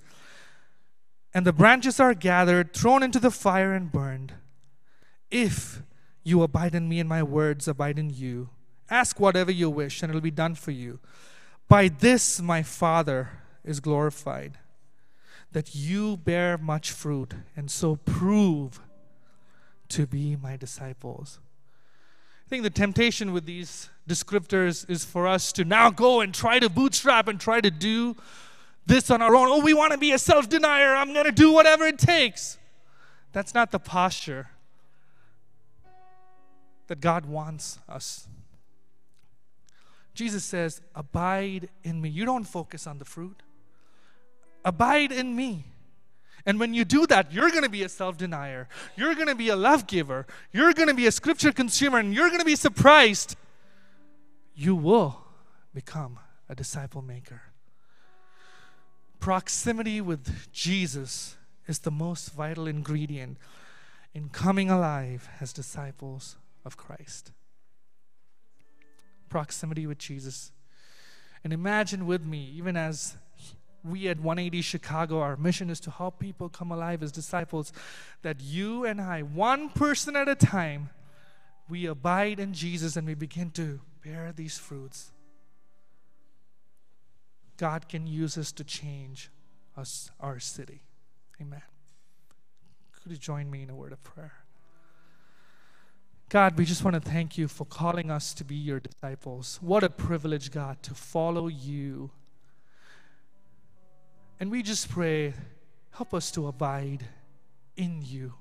[1.34, 4.34] And the branches are gathered, thrown into the fire, and burned.
[5.30, 5.82] If
[6.30, 8.50] you abide in me, and my words abide in you.
[8.90, 11.00] Ask whatever you wish, and it will be done for you.
[11.68, 13.30] By this my Father
[13.64, 14.58] is glorified,
[15.52, 18.80] that you bear much fruit, and so prove
[19.90, 21.40] to be my disciples.
[22.46, 26.60] I think the temptation with these descriptors is for us to now go and try
[26.60, 28.16] to bootstrap and try to do
[28.86, 29.48] this on our own.
[29.50, 30.96] Oh, we want to be a self denier.
[30.96, 32.58] I'm going to do whatever it takes.
[33.34, 34.50] That's not the posture
[36.90, 38.28] that God wants us.
[40.14, 42.10] Jesus says, Abide in me.
[42.10, 43.42] You don't focus on the fruit.
[44.66, 45.66] Abide in me.
[46.46, 48.68] And when you do that, you're going to be a self denier.
[48.98, 50.26] You're going to be a love giver.
[50.52, 52.00] You're going to be a scripture consumer.
[52.00, 53.36] And you're going to be surprised.
[54.56, 55.22] You will
[55.74, 56.20] become
[56.50, 57.44] a disciple maker.
[59.20, 61.38] Proximity with Jesus
[61.68, 63.38] is the most vital ingredient
[64.16, 66.36] in coming alive as disciples
[66.66, 67.32] of Christ.
[69.30, 70.52] Proximity with Jesus.
[71.44, 73.16] And imagine with me, even as
[73.84, 77.72] we at 180 Chicago, our mission is to help people come alive as disciples,
[78.22, 80.90] that you and I, one person at a time,
[81.70, 85.12] we abide in Jesus and we begin to bear these fruits.
[87.58, 89.30] God can use us to change
[89.78, 90.82] us, our city.
[91.42, 91.62] Amen.
[93.02, 94.34] Could you join me in a word of prayer?
[96.30, 99.60] God, we just want to thank you for calling us to be your disciples.
[99.62, 102.12] What a privilege, God, to follow you
[104.40, 105.34] and we just pray,
[105.92, 107.04] help us to abide
[107.76, 108.34] in you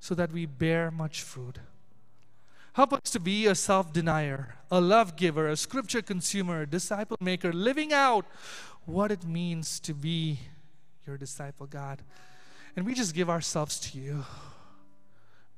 [0.00, 1.58] so that we bear much fruit.
[2.74, 7.16] Help us to be a self denier, a love giver, a scripture consumer, a disciple
[7.20, 8.26] maker, living out
[8.84, 10.40] what it means to be
[11.06, 12.02] your disciple, God.
[12.76, 14.24] And we just give ourselves to you.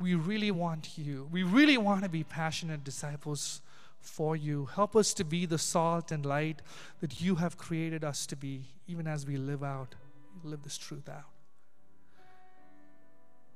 [0.01, 1.29] We really want you.
[1.31, 3.61] We really want to be passionate disciples
[4.01, 4.65] for you.
[4.75, 6.63] Help us to be the salt and light
[7.01, 9.95] that you have created us to be, even as we live out,
[10.43, 11.27] live this truth out.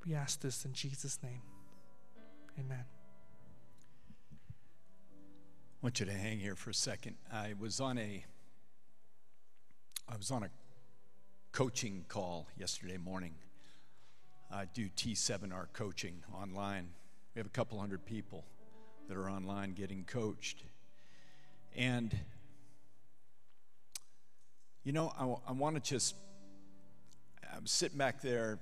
[0.07, 1.41] We ask this in Jesus' name.
[2.59, 2.85] Amen.
[4.41, 7.17] I want you to hang here for a second.
[7.33, 8.25] I was on a
[10.07, 10.51] I was on a
[11.53, 13.35] coaching call yesterday morning.
[14.51, 16.89] I do T7R coaching online.
[17.35, 18.45] We have a couple hundred people
[19.09, 20.63] that are online getting coached.
[21.77, 22.17] And,
[24.85, 26.15] you know, I, I want to just,
[27.55, 28.59] I'm sitting back there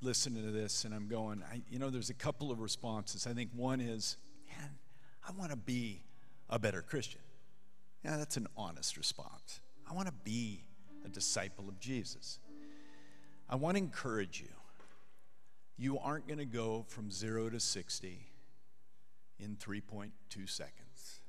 [0.00, 3.26] listening to this and I'm going, I, you know, there's a couple of responses.
[3.26, 4.16] I think one is,
[4.48, 4.70] man,
[5.26, 6.02] I want to be
[6.48, 7.20] a better Christian.
[8.04, 9.60] Yeah, that's an honest response.
[9.88, 10.64] I want to be
[11.04, 12.38] a disciple of Jesus.
[13.48, 14.48] I want to encourage you.
[15.76, 18.26] You aren't going to go from zero to 60
[19.38, 20.10] in 3.2
[20.48, 21.20] seconds.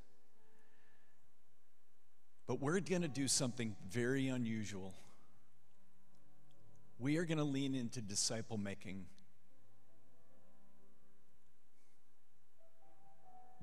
[2.46, 4.94] But we're going to do something very unusual.
[6.98, 9.06] We are going to lean into disciple making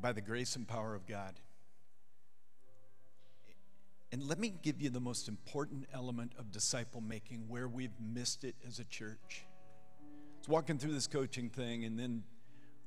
[0.01, 1.36] by the grace and power of God.
[4.11, 8.43] And let me give you the most important element of disciple making where we've missed
[8.43, 9.45] it as a church.
[10.41, 12.23] Was walking through this coaching thing, and then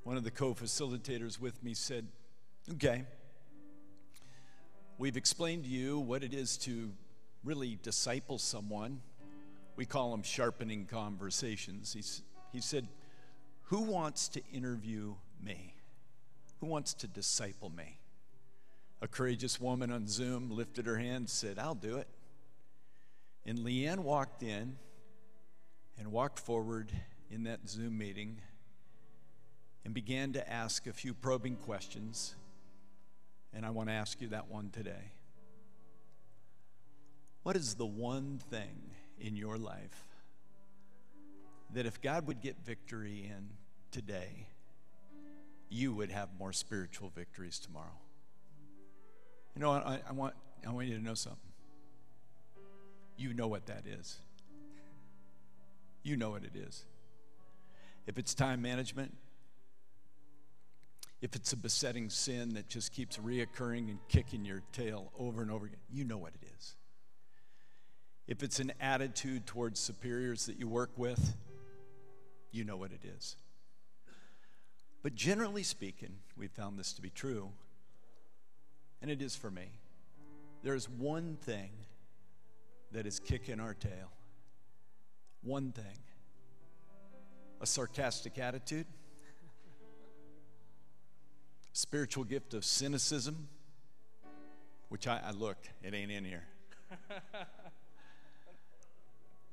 [0.02, 2.08] one of the co facilitators with me said,
[2.72, 3.04] Okay,
[4.98, 6.90] we've explained to you what it is to
[7.44, 9.02] really disciple someone.
[9.76, 11.92] We call them sharpening conversations.
[11.92, 12.88] He's, he said,
[13.66, 15.76] Who wants to interview me?
[16.58, 18.00] Who wants to disciple me?
[19.00, 22.08] A courageous woman on Zoom lifted her hand and said, I'll do it.
[23.46, 24.76] And Leanne walked in
[25.96, 26.90] and walked forward
[27.30, 28.40] in that Zoom meeting
[29.84, 32.34] and began to ask a few probing questions.
[33.52, 35.12] And I want to ask you that one today.
[37.42, 40.04] What is the one thing in your life
[41.74, 43.50] that if God would get victory in
[43.90, 44.46] today,
[45.68, 47.98] you would have more spiritual victories tomorrow?
[49.54, 50.34] You know, I, I, want,
[50.66, 51.40] I want you to know something.
[53.16, 54.18] You know what that is.
[56.02, 56.84] You know what it is.
[58.06, 59.14] If it's time management,
[61.20, 65.50] if it's a besetting sin that just keeps reoccurring and kicking your tail over and
[65.50, 66.76] over again, you know what it is.
[68.26, 71.34] If it's an attitude towards superiors that you work with,
[72.52, 73.36] you know what it is.
[75.02, 77.50] But generally speaking, we found this to be true,
[79.02, 79.80] and it is for me.
[80.62, 81.70] There's one thing
[82.92, 84.12] that is kicking our tail.
[85.42, 86.03] One thing
[87.64, 88.86] a sarcastic attitude
[91.72, 93.48] spiritual gift of cynicism,
[94.90, 96.44] which I, I looked, it ain't in here.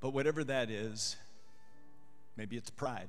[0.02, 1.16] but whatever that is,
[2.38, 3.08] maybe it's pride.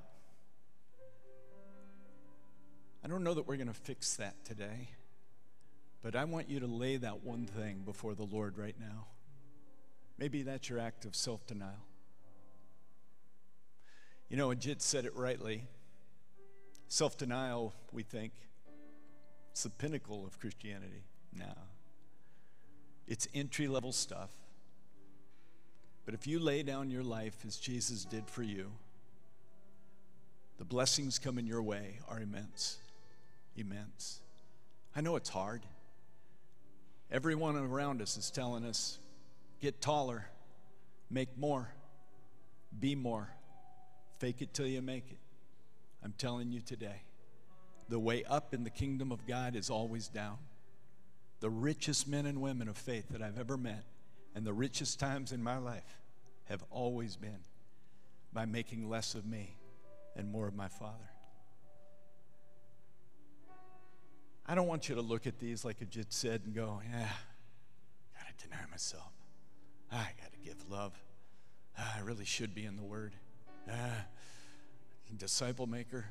[3.04, 4.88] I don't know that we're going to fix that today,
[6.00, 9.08] but I want you to lay that one thing before the Lord right now.
[10.16, 11.84] Maybe that's your act of self denial.
[14.32, 15.64] You know, Ajit said it rightly.
[16.88, 18.32] Self denial, we think,
[19.50, 21.04] it's the pinnacle of Christianity.
[21.36, 21.52] No.
[23.06, 24.30] It's entry level stuff.
[26.06, 28.72] But if you lay down your life as Jesus did for you,
[30.56, 32.78] the blessings coming your way are immense.
[33.54, 34.20] Immense.
[34.96, 35.60] I know it's hard.
[37.10, 38.98] Everyone around us is telling us
[39.60, 40.24] get taller,
[41.10, 41.68] make more,
[42.80, 43.28] be more,
[44.22, 45.18] fake it till you make it.
[46.04, 47.02] I'm telling you today,
[47.88, 50.38] the way up in the kingdom of God is always down.
[51.40, 53.82] The richest men and women of faith that I've ever met
[54.36, 55.98] and the richest times in my life
[56.44, 57.40] have always been
[58.32, 59.56] by making less of me
[60.14, 61.10] and more of my Father.
[64.46, 67.08] I don't want you to look at these like Ajit said and go, yeah,
[68.14, 69.10] I gotta deny myself.
[69.90, 70.92] I gotta give love.
[71.76, 73.14] I really should be in the Word.
[73.70, 74.04] Ah,
[75.16, 76.06] disciple maker.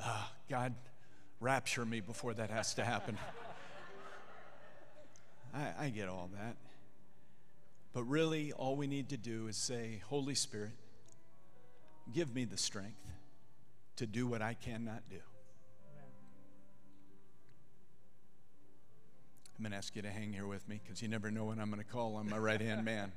[0.00, 0.74] Ah, God,
[1.40, 3.18] rapture me before that has to happen.
[5.54, 6.56] I, I get all that.
[7.92, 10.70] But really, all we need to do is say, Holy Spirit,
[12.14, 12.96] give me the strength
[13.96, 15.16] to do what I cannot do.
[19.58, 21.60] I'm going to ask you to hang here with me because you never know when
[21.60, 23.12] I'm going to call on my right hand man.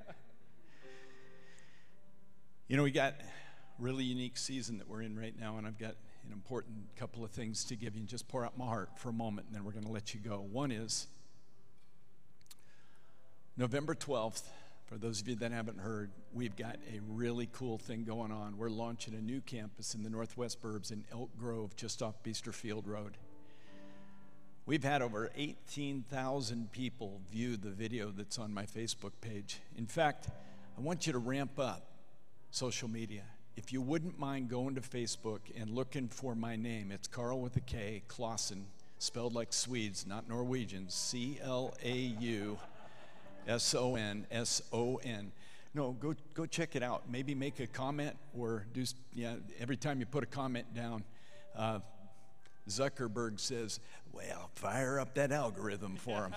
[2.67, 3.13] You know, we got
[3.79, 5.95] really unique season that we're in right now, and I've got
[6.25, 9.09] an important couple of things to give you and just pour out my heart for
[9.09, 10.45] a moment, and then we're going to let you go.
[10.51, 11.07] One is
[13.57, 14.43] November 12th,
[14.85, 18.57] for those of you that haven't heard, we've got a really cool thing going on.
[18.57, 22.87] We're launching a new campus in the Northwest Burbs in Elk Grove, just off Biesterfield
[22.87, 23.17] Road.
[24.65, 29.59] We've had over 18,000 people view the video that's on my Facebook page.
[29.77, 30.29] In fact,
[30.77, 31.85] I want you to ramp up
[32.51, 33.23] social media.
[33.55, 37.55] If you wouldn't mind going to Facebook and looking for my name, it's Carl with
[37.55, 38.63] a K, Clauson,
[38.97, 42.57] spelled like Swedes, not Norwegians, C L A U
[43.47, 45.31] S O N S O N.
[45.75, 47.03] No, go, go check it out.
[47.07, 51.03] Maybe make a comment or do, yeah, every time you put a comment down,
[51.55, 51.79] uh,
[52.67, 53.79] Zuckerberg says,
[54.13, 56.33] well, fire up that algorithm for him.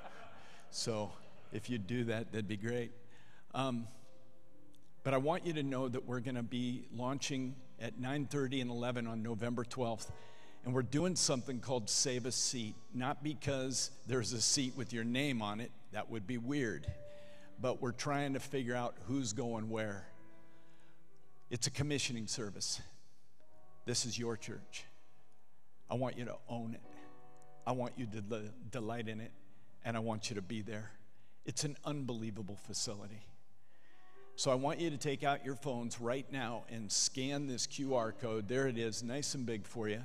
[0.70, 1.10] so
[1.52, 2.92] if you do that, that'd be great.
[3.54, 3.88] Um,
[5.06, 8.70] but I want you to know that we're going to be launching at 9:30 and
[8.72, 10.10] 11 on November 12th.
[10.64, 15.04] And we're doing something called Save a Seat, not because there's a seat with your
[15.04, 16.88] name on it, that would be weird,
[17.60, 20.08] but we're trying to figure out who's going where.
[21.50, 22.82] It's a commissioning service.
[23.84, 24.86] This is your church.
[25.88, 26.82] I want you to own it.
[27.64, 29.30] I want you to delight in it,
[29.84, 30.90] and I want you to be there.
[31.44, 33.22] It's an unbelievable facility.
[34.38, 38.12] So I want you to take out your phones right now and scan this QR
[38.20, 38.48] code.
[38.48, 40.02] There it is, nice and big for you.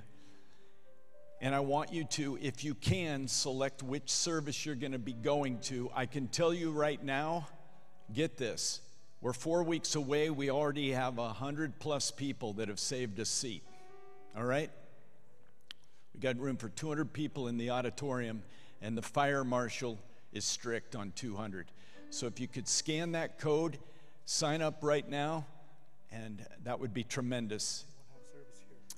[1.41, 5.11] And I want you to, if you can, select which service you're going to be
[5.11, 5.91] going to.
[5.93, 7.45] I can tell you right now,
[8.13, 8.79] get this.
[9.19, 10.29] We're four weeks away.
[10.29, 13.63] We already have a 100 plus people that have saved a seat.
[14.38, 14.71] All right?
[16.13, 18.43] We got room for 200 people in the auditorium,
[18.82, 19.99] and the fire marshal
[20.32, 21.67] is strict on 200.
[22.11, 23.77] So if you could scan that code,
[24.26, 25.45] sign up right now,
[26.11, 27.86] and that would be tremendous.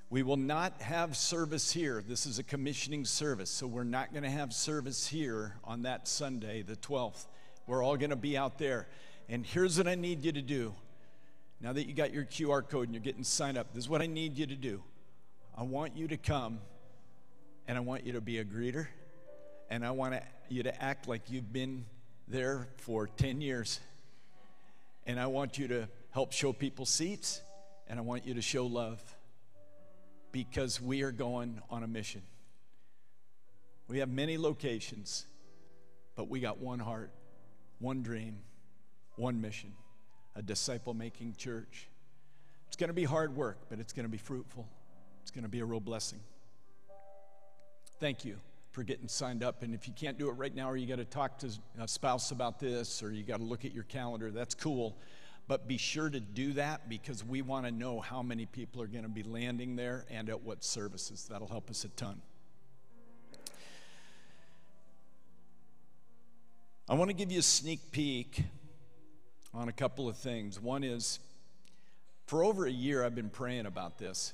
[0.09, 2.03] We will not have service here.
[2.07, 6.07] This is a commissioning service, so we're not going to have service here on that
[6.07, 7.25] Sunday, the 12th.
[7.65, 8.87] We're all going to be out there.
[9.27, 10.75] And here's what I need you to do.
[11.61, 14.01] Now that you got your QR code and you're getting signed up, this is what
[14.01, 14.83] I need you to do.
[15.57, 16.59] I want you to come
[17.67, 18.87] and I want you to be a greeter,
[19.69, 20.15] and I want
[20.49, 21.85] you to act like you've been
[22.27, 23.79] there for 10 years.
[25.05, 27.41] And I want you to help show people seats,
[27.87, 29.01] and I want you to show love
[30.31, 32.21] because we are going on a mission.
[33.87, 35.25] We have many locations,
[36.15, 37.11] but we got one heart,
[37.79, 38.39] one dream,
[39.15, 39.73] one mission
[40.35, 41.87] a disciple making church.
[42.67, 44.67] It's going to be hard work, but it's going to be fruitful.
[45.21, 46.19] It's going to be a real blessing.
[47.99, 48.37] Thank you
[48.73, 49.61] for getting signed up.
[49.63, 51.49] And if you can't do it right now, or you got to talk to
[51.79, 54.97] a spouse about this, or you got to look at your calendar, that's cool.
[55.47, 58.87] But be sure to do that because we want to know how many people are
[58.87, 61.27] going to be landing there and at what services.
[61.29, 62.21] That'll help us a ton.
[66.89, 68.43] I want to give you a sneak peek
[69.53, 70.59] on a couple of things.
[70.59, 71.19] One is,
[72.25, 74.33] for over a year, I've been praying about this.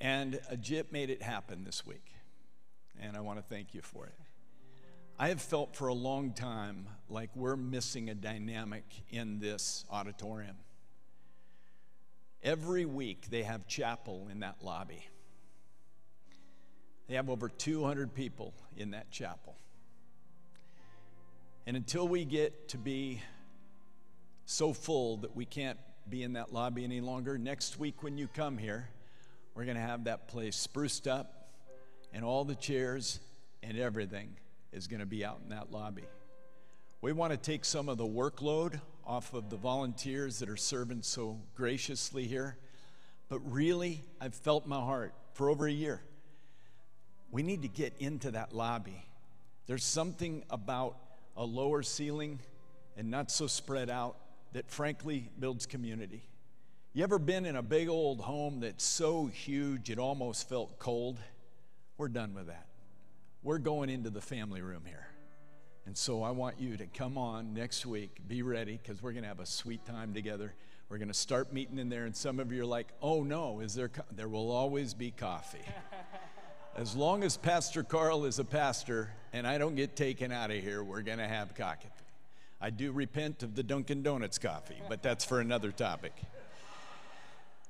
[0.00, 2.13] And Ajit made it happen this week.
[3.00, 4.14] And I want to thank you for it.
[5.18, 10.56] I have felt for a long time like we're missing a dynamic in this auditorium.
[12.42, 15.06] Every week they have chapel in that lobby.
[17.08, 19.56] They have over 200 people in that chapel.
[21.66, 23.22] And until we get to be
[24.46, 25.78] so full that we can't
[26.08, 28.88] be in that lobby any longer, next week when you come here,
[29.54, 31.43] we're going to have that place spruced up,
[32.14, 33.20] and all the chairs
[33.62, 34.30] and everything
[34.72, 36.04] is going to be out in that lobby.
[37.02, 41.02] We want to take some of the workload off of the volunteers that are serving
[41.02, 42.56] so graciously here.
[43.28, 46.00] But really, I've felt my heart for over a year.
[47.30, 49.04] We need to get into that lobby.
[49.66, 50.96] There's something about
[51.36, 52.38] a lower ceiling
[52.96, 54.16] and not so spread out
[54.52, 56.22] that frankly builds community.
[56.92, 61.18] You ever been in a big old home that's so huge it almost felt cold?
[61.96, 62.66] We're done with that.
[63.42, 65.06] We're going into the family room here.
[65.86, 69.22] And so I want you to come on next week, be ready, because we're going
[69.22, 70.54] to have a sweet time together.
[70.88, 73.60] We're going to start meeting in there, and some of you are like, oh no,
[73.60, 74.02] is there, co-?
[74.12, 75.64] there will always be coffee.
[76.76, 80.56] as long as Pastor Carl is a pastor and I don't get taken out of
[80.56, 81.88] here, we're going to have coffee.
[82.60, 86.14] I do repent of the Dunkin' Donuts coffee, but that's for another topic.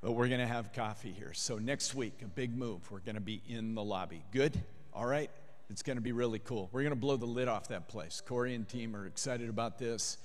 [0.05, 1.33] But we're going to have coffee here.
[1.33, 2.91] So next week, a big move.
[2.91, 4.23] We're going to be in the lobby.
[4.33, 4.61] Good?
[4.93, 5.31] All right?
[5.71, 6.69] It's going to be really cool.
[6.73, 8.21] We're going to blow the lid off that place.
[8.21, 10.19] Corey and team are excited about this,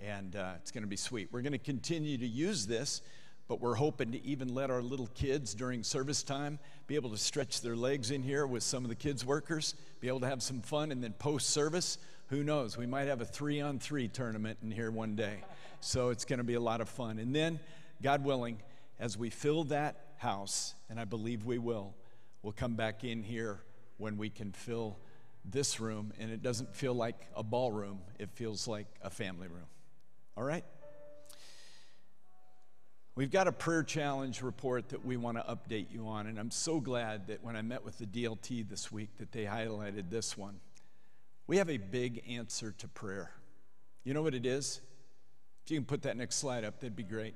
[0.00, 1.28] and uh, it's going to be sweet.
[1.32, 3.02] We're going to continue to use this,
[3.46, 7.18] but we're hoping to even let our little kids during service time be able to
[7.18, 10.42] stretch their legs in here with some of the kids' workers, be able to have
[10.42, 12.78] some fun, and then post service, who knows?
[12.78, 15.44] We might have a three on three tournament in here one day.
[15.80, 17.18] So it's going to be a lot of fun.
[17.18, 17.60] And then,
[18.02, 18.56] God willing,
[18.98, 21.94] as we fill that house, and I believe we will,
[22.42, 23.60] we'll come back in here
[23.98, 24.98] when we can fill
[25.44, 29.66] this room and it doesn't feel like a ballroom, it feels like a family room.
[30.36, 30.64] All right?
[33.14, 36.50] We've got a prayer challenge report that we want to update you on, and I'm
[36.50, 40.36] so glad that when I met with the DLT this week that they highlighted this
[40.36, 40.60] one.
[41.46, 43.30] We have a big answer to prayer.
[44.04, 44.80] You know what it is?
[45.64, 47.34] If you can put that next slide up, that'd be great.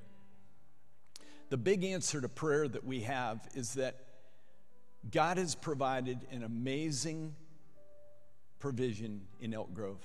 [1.51, 3.97] The big answer to prayer that we have is that
[5.11, 7.35] God has provided an amazing
[8.61, 9.99] provision in Elk Grove.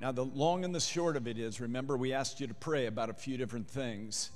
[0.00, 2.86] Now, the long and the short of it is remember, we asked you to pray
[2.86, 4.32] about a few different things.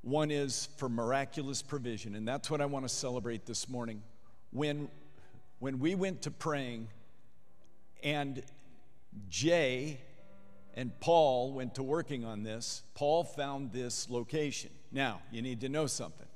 [0.00, 4.02] One is for miraculous provision, and that's what I want to celebrate this morning.
[4.50, 4.88] When,
[5.58, 6.88] when we went to praying,
[8.02, 8.42] and
[9.28, 10.00] Jay
[10.78, 14.70] and Paul went to working on this, Paul found this location.
[14.92, 16.28] Now, you need to know something.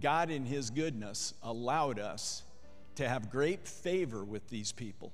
[0.00, 2.44] God, in His goodness, allowed us
[2.94, 5.12] to have great favor with these people.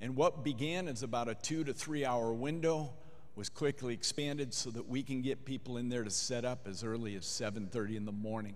[0.00, 2.94] And what began as about a two to three hour window
[3.34, 6.82] was quickly expanded so that we can get people in there to set up as
[6.82, 8.54] early as 7:30 in the morning.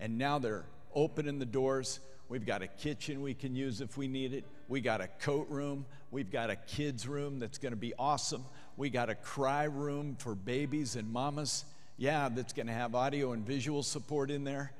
[0.00, 2.00] And now they're opening the doors.
[2.30, 4.44] We've got a kitchen we can use if we need it.
[4.68, 5.84] We got a coat room.
[6.12, 8.44] We've got a kids room that's going to be awesome.
[8.76, 11.64] We got a cry room for babies and mamas.
[11.96, 14.72] Yeah, that's going to have audio and visual support in there.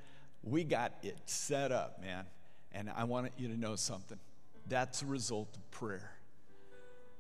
[0.45, 2.25] We got it set up, man.
[2.71, 4.21] And I want you to know something.
[4.69, 6.13] That's a result of prayer.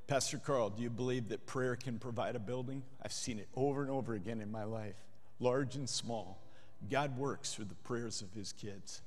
[0.07, 2.85] Pastor Carl, do you believe that prayer can provide a building?
[3.03, 4.95] I've seen it over and over again in my life,
[5.41, 6.41] large and small.
[6.89, 9.03] God works through the prayers of his kids.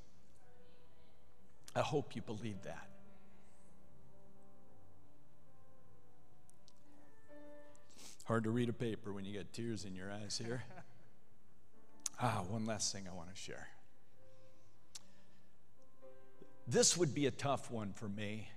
[1.76, 2.88] I hope you believe that.
[8.24, 10.62] Hard to read a paper when you get tears in your eyes here.
[12.22, 13.68] ah, one last thing I want to share.
[16.66, 18.48] This would be a tough one for me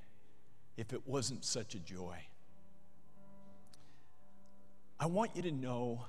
[0.77, 2.17] if it wasn't such a joy.
[4.99, 6.05] I want you to know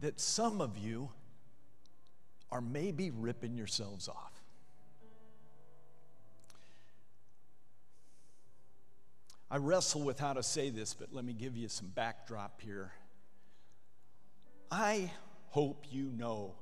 [0.00, 1.10] that some of you
[2.50, 4.33] are maybe ripping yourselves off.
[9.54, 12.90] I wrestle with how to say this, but let me give you some backdrop here.
[14.68, 15.12] I
[15.50, 16.56] hope you know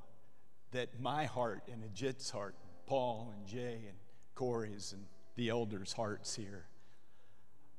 [0.73, 2.53] that my heart and Ajit's heart,
[2.85, 3.97] Paul and Jay and
[4.35, 6.65] Corey's and the elders' hearts here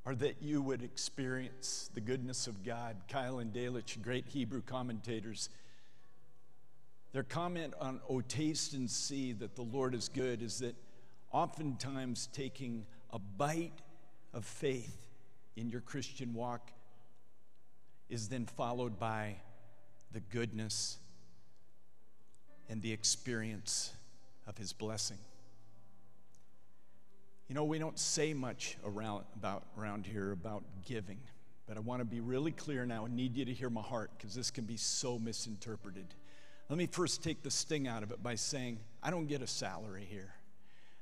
[0.05, 2.97] are that you would experience the goodness of God.
[3.09, 5.49] Keil and Delitzsch, great Hebrew commentators,
[7.12, 10.75] their comment on, O taste and see that the Lord is good, is that
[11.31, 13.81] oftentimes taking a bite
[14.33, 15.04] of faith
[15.57, 16.71] in your Christian walk
[18.09, 19.37] is then followed by
[20.13, 20.99] the goodness
[22.69, 23.93] and the experience
[24.47, 25.19] of His blessing.
[27.49, 31.19] You know, we don't say much around, about, around here about giving,
[31.67, 34.11] but I want to be really clear now and need you to hear my heart
[34.17, 36.07] because this can be so misinterpreted.
[36.69, 39.47] Let me first take the sting out of it by saying, I don't get a
[39.47, 40.33] salary here.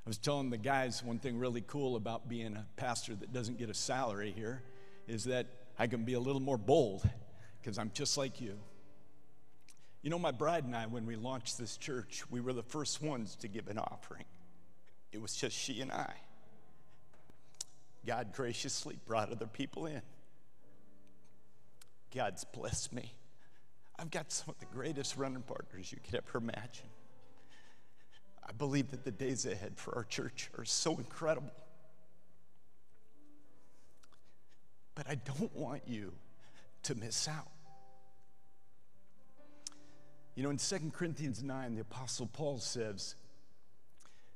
[0.05, 3.59] I was telling the guys one thing really cool about being a pastor that doesn't
[3.59, 4.63] get a salary here
[5.07, 5.47] is that
[5.79, 7.09] I can be a little more bold
[7.61, 8.59] because I'm just like you.
[10.03, 13.01] You know, my bride and I, when we launched this church, we were the first
[13.01, 14.25] ones to give an offering.
[15.13, 16.13] It was just she and I.
[18.05, 20.03] God graciously brought other people in.
[22.13, 23.13] God's blessed me.
[23.97, 26.87] I've got some of the greatest running partners you could ever imagine.
[28.49, 31.53] I believe that the days ahead for our church are so incredible.
[34.95, 36.12] But I don't want you
[36.84, 37.49] to miss out.
[40.34, 43.14] You know, in 2 Corinthians 9, the Apostle Paul says,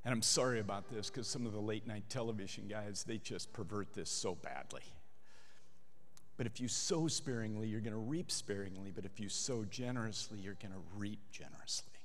[0.04, 3.52] and I'm sorry about this because some of the late night television guys, they just
[3.52, 4.82] pervert this so badly.
[6.36, 8.92] But if you sow sparingly, you're going to reap sparingly.
[8.94, 11.95] But if you sow generously, you're going to reap generously.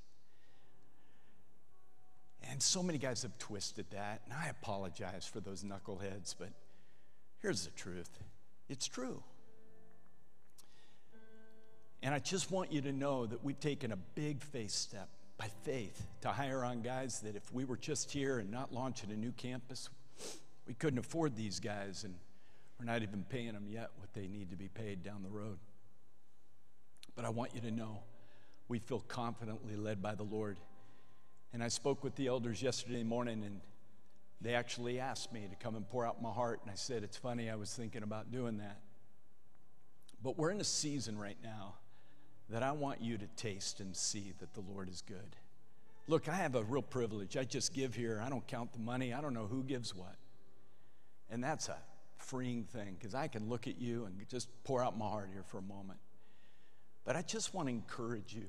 [2.52, 6.50] And so many guys have twisted that, and I apologize for those knuckleheads, but
[7.40, 8.10] here's the truth
[8.68, 9.22] it's true.
[12.02, 15.46] And I just want you to know that we've taken a big faith step by
[15.64, 19.16] faith to hire on guys that if we were just here and not launching a
[19.16, 19.88] new campus,
[20.66, 22.14] we couldn't afford these guys, and
[22.78, 25.56] we're not even paying them yet what they need to be paid down the road.
[27.16, 28.00] But I want you to know
[28.68, 30.58] we feel confidently led by the Lord.
[31.52, 33.60] And I spoke with the elders yesterday morning, and
[34.40, 36.60] they actually asked me to come and pour out my heart.
[36.62, 38.80] And I said, It's funny, I was thinking about doing that.
[40.22, 41.74] But we're in a season right now
[42.48, 45.36] that I want you to taste and see that the Lord is good.
[46.06, 47.36] Look, I have a real privilege.
[47.36, 48.22] I just give here.
[48.24, 49.12] I don't count the money.
[49.12, 50.16] I don't know who gives what.
[51.30, 51.76] And that's a
[52.18, 55.44] freeing thing because I can look at you and just pour out my heart here
[55.46, 55.98] for a moment.
[57.04, 58.46] But I just want to encourage you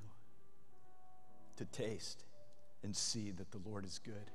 [1.57, 2.23] to taste
[2.83, 4.31] and see that the Lord is good.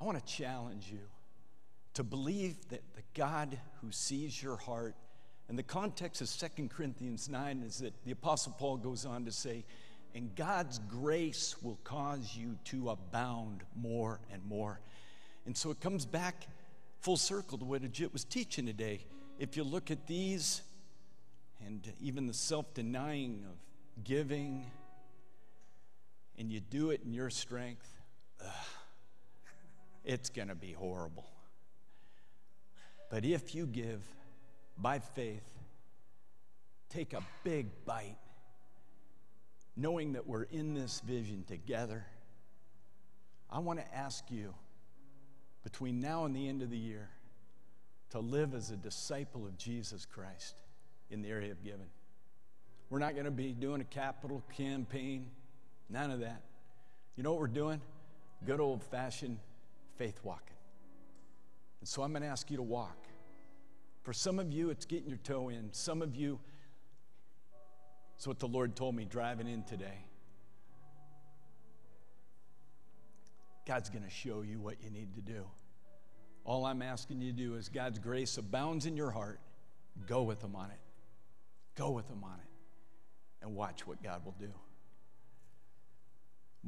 [0.00, 1.00] I want to challenge you
[1.94, 4.94] to believe that the God who sees your heart
[5.48, 9.32] and the context of 2 Corinthians 9 is that the Apostle Paul goes on to
[9.32, 9.64] say,
[10.14, 14.80] and God's grace will cause you to abound more and more.
[15.46, 16.46] And so it comes back
[17.00, 19.00] full circle to what Ajit was teaching today.
[19.38, 20.62] If you look at these
[21.64, 24.70] and even the self denying of giving,
[26.38, 27.88] and you do it in your strength,
[28.44, 28.50] ugh,
[30.04, 31.26] it's going to be horrible.
[33.10, 34.02] But if you give,
[34.76, 35.42] by faith,
[36.88, 38.16] take a big bite,
[39.76, 42.04] knowing that we're in this vision together.
[43.50, 44.54] I want to ask you
[45.62, 47.08] between now and the end of the year
[48.10, 50.56] to live as a disciple of Jesus Christ
[51.10, 51.90] in the area of giving.
[52.90, 55.30] We're not going to be doing a capital campaign,
[55.88, 56.42] none of that.
[57.16, 57.80] You know what we're doing?
[58.44, 59.38] Good old fashioned
[59.96, 60.56] faith walking.
[61.80, 63.06] And so I'm going to ask you to walk.
[64.02, 65.72] For some of you, it's getting your toe in.
[65.72, 66.38] Some of you,
[68.16, 70.04] it's what the Lord told me driving in today.
[73.66, 75.44] God's going to show you what you need to do.
[76.44, 79.40] All I'm asking you to do is God's grace abounds in your heart.
[80.06, 80.80] Go with Him on it.
[81.74, 83.44] Go with Him on it.
[83.44, 84.50] And watch what God will do.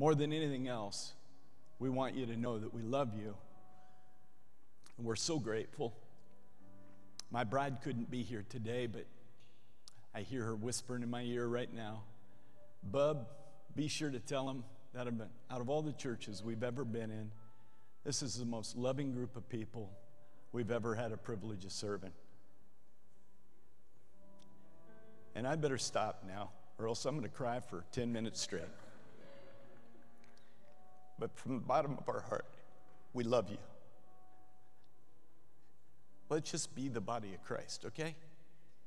[0.01, 1.12] More than anything else,
[1.78, 3.36] we want you to know that we love you.
[4.96, 5.92] And we're so grateful
[7.30, 9.05] my bride couldn't be here today, but
[10.14, 12.05] I hear her whispering in my ear right now.
[12.82, 13.28] Bub,
[13.76, 15.07] be sure to tell him that
[15.51, 17.30] out of all the churches we've ever been in,
[18.03, 19.90] this is the most loving group of people
[20.51, 22.12] we've ever had a privilege of serving.
[25.34, 28.62] And I better stop now, or else I'm going to cry for 10 minutes straight.
[31.20, 32.46] But from the bottom of our heart,
[33.12, 33.58] we love you.
[36.30, 38.16] Let's just be the body of Christ, okay?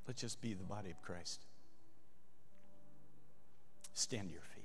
[0.07, 1.45] Let's just be the body of Christ.
[3.93, 4.63] Stand to your feet.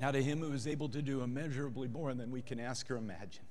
[0.00, 2.96] Now, to him who is able to do immeasurably more than we can ask or
[2.96, 3.44] imagine,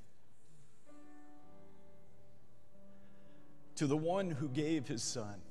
[3.76, 5.42] to the one who gave his son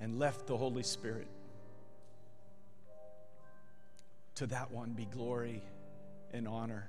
[0.00, 1.28] and left the Holy Spirit
[4.36, 5.62] to that one be glory
[6.32, 6.88] and honor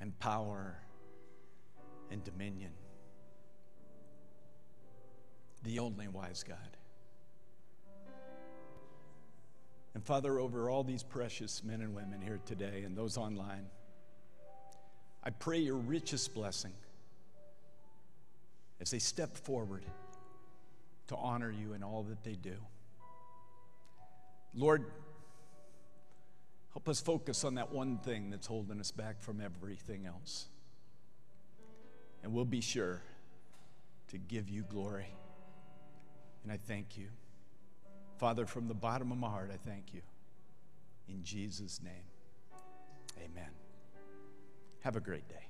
[0.00, 0.76] and power
[2.10, 2.72] and dominion.
[5.64, 6.58] The only wise God.
[9.94, 13.64] And Father, over all these precious men and women here today and those online,
[15.24, 16.74] I pray your richest blessing
[18.78, 19.84] as they step forward
[21.08, 22.56] to honor you in all that they do.
[24.54, 24.84] Lord,
[26.72, 30.46] help us focus on that one thing that's holding us back from everything else.
[32.22, 33.02] And we'll be sure
[34.08, 35.14] to give you glory.
[36.42, 37.08] And I thank you.
[38.18, 40.00] Father, from the bottom of my heart, I thank you.
[41.08, 41.92] In Jesus' name,
[43.18, 43.50] amen.
[44.80, 45.45] Have a great day.